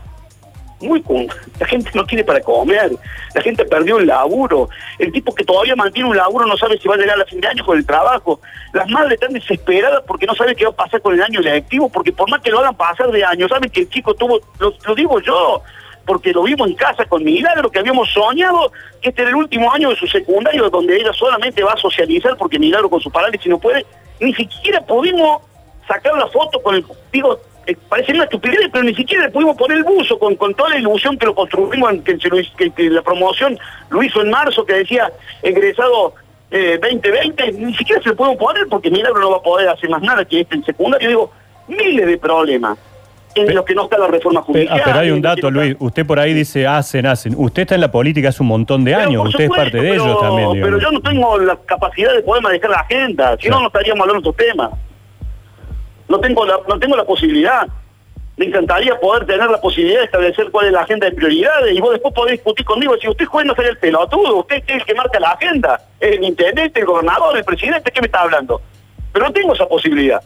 muy 0.81 1.01
con 1.01 1.27
la 1.59 1.65
gente 1.65 1.89
no 1.93 2.05
tiene 2.05 2.23
para 2.23 2.41
comer, 2.41 2.91
la 3.33 3.41
gente 3.41 3.65
perdió 3.65 3.97
el 3.97 4.07
laburo, 4.07 4.69
el 4.99 5.11
tipo 5.11 5.33
que 5.33 5.43
todavía 5.43 5.75
mantiene 5.75 6.09
un 6.09 6.17
laburo 6.17 6.45
no 6.45 6.57
sabe 6.57 6.77
si 6.77 6.87
va 6.87 6.95
a 6.95 6.97
llegar 6.97 7.19
a 7.19 7.25
fin 7.25 7.39
de 7.39 7.47
año 7.47 7.65
con 7.65 7.77
el 7.77 7.85
trabajo, 7.85 8.41
las 8.73 8.89
madres 8.89 9.13
están 9.13 9.33
desesperadas 9.33 10.03
porque 10.05 10.25
no 10.25 10.35
saben 10.35 10.55
qué 10.55 10.65
va 10.65 10.71
a 10.71 10.75
pasar 10.75 11.01
con 11.01 11.13
el 11.13 11.21
año 11.21 11.39
electivo, 11.39 11.89
porque 11.89 12.11
por 12.11 12.29
más 12.29 12.41
que 12.41 12.51
lo 12.51 12.59
hagan 12.59 12.75
pasar 12.75 13.09
de 13.11 13.23
año, 13.23 13.47
saben 13.47 13.69
que 13.69 13.81
el 13.81 13.89
chico 13.89 14.13
tuvo, 14.13 14.39
lo, 14.59 14.73
lo 14.85 14.95
digo 14.95 15.19
yo, 15.21 15.61
porque 16.05 16.31
lo 16.31 16.43
vimos 16.43 16.67
en 16.67 16.75
casa 16.75 17.05
con 17.05 17.23
Milagro, 17.23 17.71
que 17.71 17.79
habíamos 17.79 18.09
soñado 18.11 18.71
que 19.01 19.09
este 19.09 19.21
era 19.21 19.29
el 19.29 19.37
último 19.37 19.71
año 19.71 19.89
de 19.89 19.95
su 19.95 20.07
secundario, 20.07 20.69
donde 20.69 20.97
ella 20.97 21.13
solamente 21.13 21.63
va 21.63 21.73
a 21.73 21.77
socializar 21.77 22.37
porque 22.37 22.59
Milagro 22.59 22.89
con 22.89 22.99
su 22.99 23.11
parálisis 23.11 23.47
no 23.47 23.59
puede, 23.59 23.85
ni 24.19 24.33
siquiera 24.33 24.81
pudimos 24.81 25.41
sacar 25.87 26.17
la 26.17 26.27
foto 26.27 26.61
con 26.61 26.75
el, 26.75 26.85
digo, 27.11 27.39
eh, 27.67 27.75
parece 27.89 28.11
una 28.13 28.25
estupidez, 28.25 28.69
pero 28.71 28.83
ni 28.83 28.93
siquiera 28.95 29.23
le 29.25 29.31
pudimos 29.31 29.57
poner 29.57 29.77
el 29.77 29.83
buzo 29.83 30.17
con, 30.19 30.35
con 30.35 30.53
toda 30.53 30.69
la 30.71 30.77
ilusión 30.79 31.17
que 31.17 31.25
lo 31.25 31.33
construimos, 31.35 31.93
que, 32.03 32.17
se 32.17 32.29
lo 32.29 32.39
hizo- 32.39 32.55
que- 32.57 32.71
que 32.71 32.89
la 32.89 33.01
promoción 33.01 33.57
lo 33.89 34.03
hizo 34.03 34.21
en 34.21 34.29
marzo, 34.29 34.65
que 34.65 34.73
decía 34.73 35.11
egresado 35.41 36.13
eh, 36.51 36.77
2020, 36.81 37.51
ni 37.53 37.75
siquiera 37.75 38.01
se 38.03 38.09
lo 38.09 38.15
podemos 38.15 38.37
poner 38.37 38.67
porque 38.69 38.89
Milagro 38.91 39.19
no 39.19 39.31
va 39.31 39.37
a 39.37 39.41
poder 39.41 39.67
hacer 39.67 39.89
más 39.89 40.01
nada 40.03 40.23
que 40.25 40.41
este 40.41 40.55
en 40.55 40.63
secundario. 40.63 41.07
Digo, 41.09 41.31
miles 41.67 42.05
de 42.05 42.17
problemas 42.19 42.77
en 43.33 43.53
los 43.53 43.65
que 43.65 43.73
no 43.75 43.83
está 43.85 43.97
la 43.97 44.07
reforma 44.07 44.41
Pe- 44.45 44.53
judicial. 44.53 44.79
ah, 44.79 44.81
pero 44.85 44.99
hay 44.99 45.09
un 45.11 45.21
dato, 45.21 45.49
Luis. 45.51 45.75
Usted 45.79 46.05
por 46.05 46.19
ahí 46.19 46.33
dice 46.33 46.65
hacen, 46.67 47.05
hacen. 47.07 47.33
Usted 47.35 47.63
está 47.63 47.75
en 47.75 47.81
la 47.81 47.91
política 47.91 48.29
hace 48.29 48.43
un 48.43 48.47
montón 48.49 48.85
de 48.85 48.91
Pero, 48.93 49.03
años. 49.07 49.27
Usted 49.27 49.45
es 49.45 49.49
parte 49.49 49.77
de 49.77 49.89
pero- 49.89 49.93
ellos 50.05 50.19
también. 50.21 50.51
Pero 50.53 50.77
digamos. 50.77 50.81
yo 50.83 50.91
no 50.91 51.01
tengo 51.01 51.37
la 51.39 51.57
capacidad 51.65 52.13
de 52.13 52.21
poder 52.21 52.43
manejar 52.43 52.69
la 52.69 52.77
agenda, 52.81 53.35
si 53.41 53.49
no, 53.49 53.59
no 53.59 53.67
estaríamos 53.67 54.01
hablando 54.07 54.21
de 54.21 54.29
estos 54.29 54.47
temas. 54.47 54.69
No 56.07 56.19
tengo 56.19 56.45
la, 56.45 56.59
no 56.67 56.79
tengo 56.79 56.95
la 56.95 57.03
posibilidad. 57.03 57.67
Me 58.37 58.45
encantaría 58.45 58.99
poder 58.99 59.25
tener 59.25 59.49
la 59.49 59.61
posibilidad 59.61 59.99
de 59.99 60.05
establecer 60.05 60.51
cuál 60.51 60.67
es 60.67 60.73
la 60.73 60.81
agenda 60.81 61.09
de 61.09 61.15
prioridades 61.15 61.73
y 61.73 61.79
vos 61.79 61.93
después 61.93 62.13
podés 62.13 62.33
discutir 62.33 62.65
conmigo. 62.65 62.95
Si 62.99 63.07
usted 63.07 63.25
juega 63.25 63.47
no 63.47 63.55
ser 63.55 63.67
el 63.67 63.77
pelotudo, 63.77 64.37
usted 64.37 64.57
es 64.67 64.75
el 64.75 64.85
que 64.85 64.93
marca 64.93 65.19
la 65.19 65.31
agenda, 65.31 65.79
el 65.99 66.23
intendente, 66.23 66.81
el 66.81 66.85
gobernador, 66.85 67.37
el 67.37 67.45
presidente, 67.45 67.91
¿qué 67.91 68.01
me 68.01 68.07
está 68.07 68.21
hablando? 68.21 68.61
Pero 69.13 69.27
no 69.27 69.31
tengo 69.31 69.53
esa 69.53 69.65
posibilidad. 69.65 70.21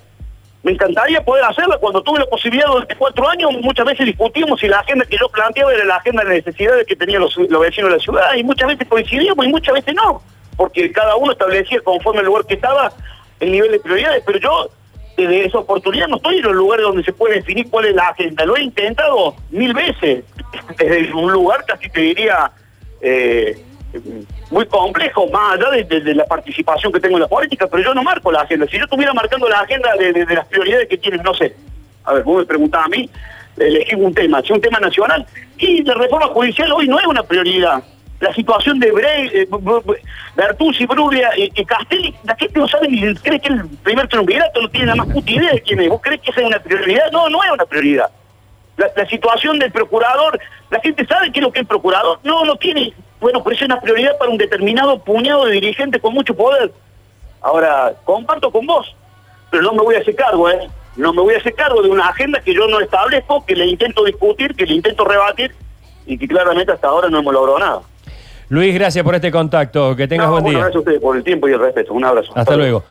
Me 0.62 0.74
encantaría 0.74 1.24
poder 1.24 1.46
hacerla. 1.46 1.78
Cuando 1.78 2.02
tuve 2.02 2.20
la 2.20 2.26
posibilidad 2.26 2.68
durante 2.68 2.96
cuatro 2.96 3.30
años, 3.30 3.52
muchas 3.62 3.86
veces 3.86 4.06
discutimos 4.06 4.60
si 4.60 4.68
la 4.68 4.80
agenda 4.80 5.06
que 5.06 5.18
yo 5.18 5.30
planteaba 5.30 5.74
era 5.74 5.86
la 5.86 5.96
agenda 5.98 6.24
de 6.24 6.36
necesidades 6.36 6.86
que 6.86 6.96
tenían 6.96 7.22
los, 7.22 7.38
los 7.38 7.62
vecinos 7.62 7.92
de 7.92 7.98
la 7.98 8.04
ciudad. 8.04 8.34
Y 8.36 8.44
muchas 8.44 8.68
veces 8.68 8.88
coincidíamos 8.88 9.46
y 9.46 9.50
muchas 9.50 9.76
veces 9.76 9.96
no. 9.96 10.22
Porque 10.58 10.92
cada 10.92 11.16
uno 11.16 11.32
establecía 11.32 11.80
conforme 11.82 12.20
el 12.20 12.26
lugar 12.26 12.46
que 12.46 12.56
estaba 12.56 12.92
el 13.40 13.52
nivel 13.52 13.72
de 13.72 13.80
prioridades. 13.80 14.24
Pero 14.26 14.40
yo, 14.40 14.70
desde 15.22 15.46
esa 15.46 15.60
oportunidad, 15.60 16.08
no 16.08 16.18
estoy 16.18 16.38
en 16.38 16.44
los 16.44 16.54
lugares 16.56 16.84
donde 16.86 17.04
se 17.04 17.14
puede 17.14 17.36
definir 17.36 17.70
cuál 17.70 17.86
es 17.86 17.96
la 17.96 18.08
agenda. 18.10 18.46
Lo 18.46 18.56
he 18.58 18.64
intentado 18.64 19.36
mil 19.52 19.74
veces. 19.74 20.24
Desde 20.78 21.14
un 21.14 21.32
lugar 21.32 21.64
casi 21.66 21.90
te 21.90 22.02
diría... 22.02 22.52
eh, 23.02 23.58
muy 24.52 24.66
complejo, 24.68 25.26
más 25.32 25.54
allá 25.54 25.72
de, 25.72 25.84
de- 25.84 26.02
de 26.02 26.14
la 26.16 26.26
participación 26.26 26.92
que 26.94 27.00
tengo 27.00 27.16
en 27.18 27.22
la 27.24 27.28
política, 27.28 27.66
pero 27.68 27.82
yo 27.84 27.94
no 27.96 28.04
marco 28.04 28.32
la 28.32 28.42
agenda. 28.42 28.68
Si 28.68 28.78
yo 28.78 28.84
estuviera 28.84 29.14
marcando 29.14 29.50
la 29.50 29.62
agenda 29.62 29.96
de, 29.98 30.14
de- 30.14 30.26
de 30.26 30.36
las 30.36 30.46
prioridades 30.48 30.88
que 30.88 30.98
tienen, 30.98 31.24
no 31.24 31.34
sé, 31.34 31.56
a 32.04 32.14
ver, 32.14 32.24
vos 32.24 32.38
me 32.38 32.46
preguntás 32.46 32.86
a 32.86 32.88
mí, 32.88 33.10
elegí 33.58 33.96
un 33.96 34.14
tema, 34.14 34.42
si 34.44 34.54
un 34.54 34.62
tema 34.62 34.80
nacional, 34.80 35.26
y 35.58 35.84
la 35.84 35.96
reforma 35.96 36.28
judicial 36.28 36.72
hoy 36.72 36.88
no 36.88 37.00
es 37.00 37.06
una 37.08 37.24
prioridad. 37.24 37.84
La 38.20 38.34
situación 38.34 38.80
de 38.80 38.92
Brey, 38.92 39.30
eh, 39.34 39.48
Bertuzzi, 40.36 40.86
Bruglia 40.86 41.32
y, 41.38 41.52
y 41.56 41.66
Castelli, 41.66 42.14
la 42.26 42.36
gente 42.36 42.60
no 42.60 42.68
sabe 42.68 42.90
ni 42.90 43.14
cree 43.16 43.40
que 43.40 43.54
el 43.54 43.66
primer 43.84 44.08
triunvirato 44.10 44.62
no 44.62 44.70
tiene 44.70 44.88
la 44.88 44.96
más 44.96 45.08
puta 45.08 45.32
idea 45.32 45.54
de 45.54 45.62
quién 45.62 45.80
es. 45.80 45.90
¿Vos 45.90 46.02
crees 46.02 46.20
que 46.22 46.32
esa 46.32 46.42
es 46.42 46.48
una 46.48 46.60
prioridad? 46.60 47.12
No, 47.12 47.30
no 47.30 47.42
es 47.44 47.52
una 47.52 47.66
prioridad. 47.66 48.10
La, 48.78 49.06
situación 49.08 49.60
del 49.60 49.72
procurador, 49.72 50.40
la 50.70 50.80
gente 50.80 51.06
sabe 51.06 51.32
qué 51.32 51.40
es 51.40 51.44
lo 51.44 51.52
que 51.52 51.62
es 51.62 51.68
procurador. 51.68 52.20
No, 52.24 52.46
no 52.46 52.56
tiene. 52.56 52.94
Bueno, 53.20 53.44
pero 53.44 53.56
es 53.56 53.62
una 53.62 53.80
prioridad 53.80 54.18
para 54.18 54.32
un 54.32 54.38
determinado 54.38 55.00
puñado 55.04 55.46
de 55.46 55.54
dirigentes 55.54 56.02
con 56.02 56.14
mucho 56.14 56.34
poder. 56.34 56.72
Ahora, 57.42 57.94
comparto 58.06 58.52
con 58.52 58.66
vos, 58.66 58.96
pero 59.50 59.64
no 59.64 59.74
me 59.74 59.82
voy 59.82 59.96
a 59.96 60.00
hacer 60.00 60.16
cargo, 60.16 60.50
¿eh? 60.50 60.70
No 60.96 61.14
me 61.14 61.22
voy 61.22 61.36
a 61.36 61.38
hacer 61.38 61.56
cargo 61.56 61.82
de 61.82 61.90
una 61.90 62.08
agenda 62.10 62.42
que 62.42 62.54
yo 62.54 62.68
no 62.68 62.80
establezco, 62.80 63.46
que 63.46 63.56
le 63.56 63.66
intento 63.66 64.04
discutir, 64.04 64.56
que 64.56 64.66
le 64.66 64.76
intento 64.76 65.06
rebatir 65.06 65.54
y 66.06 66.18
que 66.18 66.28
claramente 66.28 66.72
hasta 66.72 66.88
ahora 66.88 67.10
no 67.10 67.20
hemos 67.20 67.34
logrado 67.34 67.60
nada. 67.60 67.82
Luis, 68.50 68.74
gracias 68.74 69.04
por 69.04 69.14
este 69.16 69.32
contacto. 69.32 69.96
Que 69.96 70.08
tengas 70.08 70.28
No, 70.28 70.34
buen 70.34 70.46
día. 70.46 70.54
gracias 70.54 70.76
a 70.76 70.80
ustedes 70.80 71.00
por 71.00 71.16
el 71.16 71.24
tiempo 71.24 71.48
y 71.48 71.54
el 71.54 71.60
respeto. 71.60 71.94
Un 71.94 72.04
abrazo. 72.04 72.32
Hasta 72.36 72.56
luego. 72.58 72.84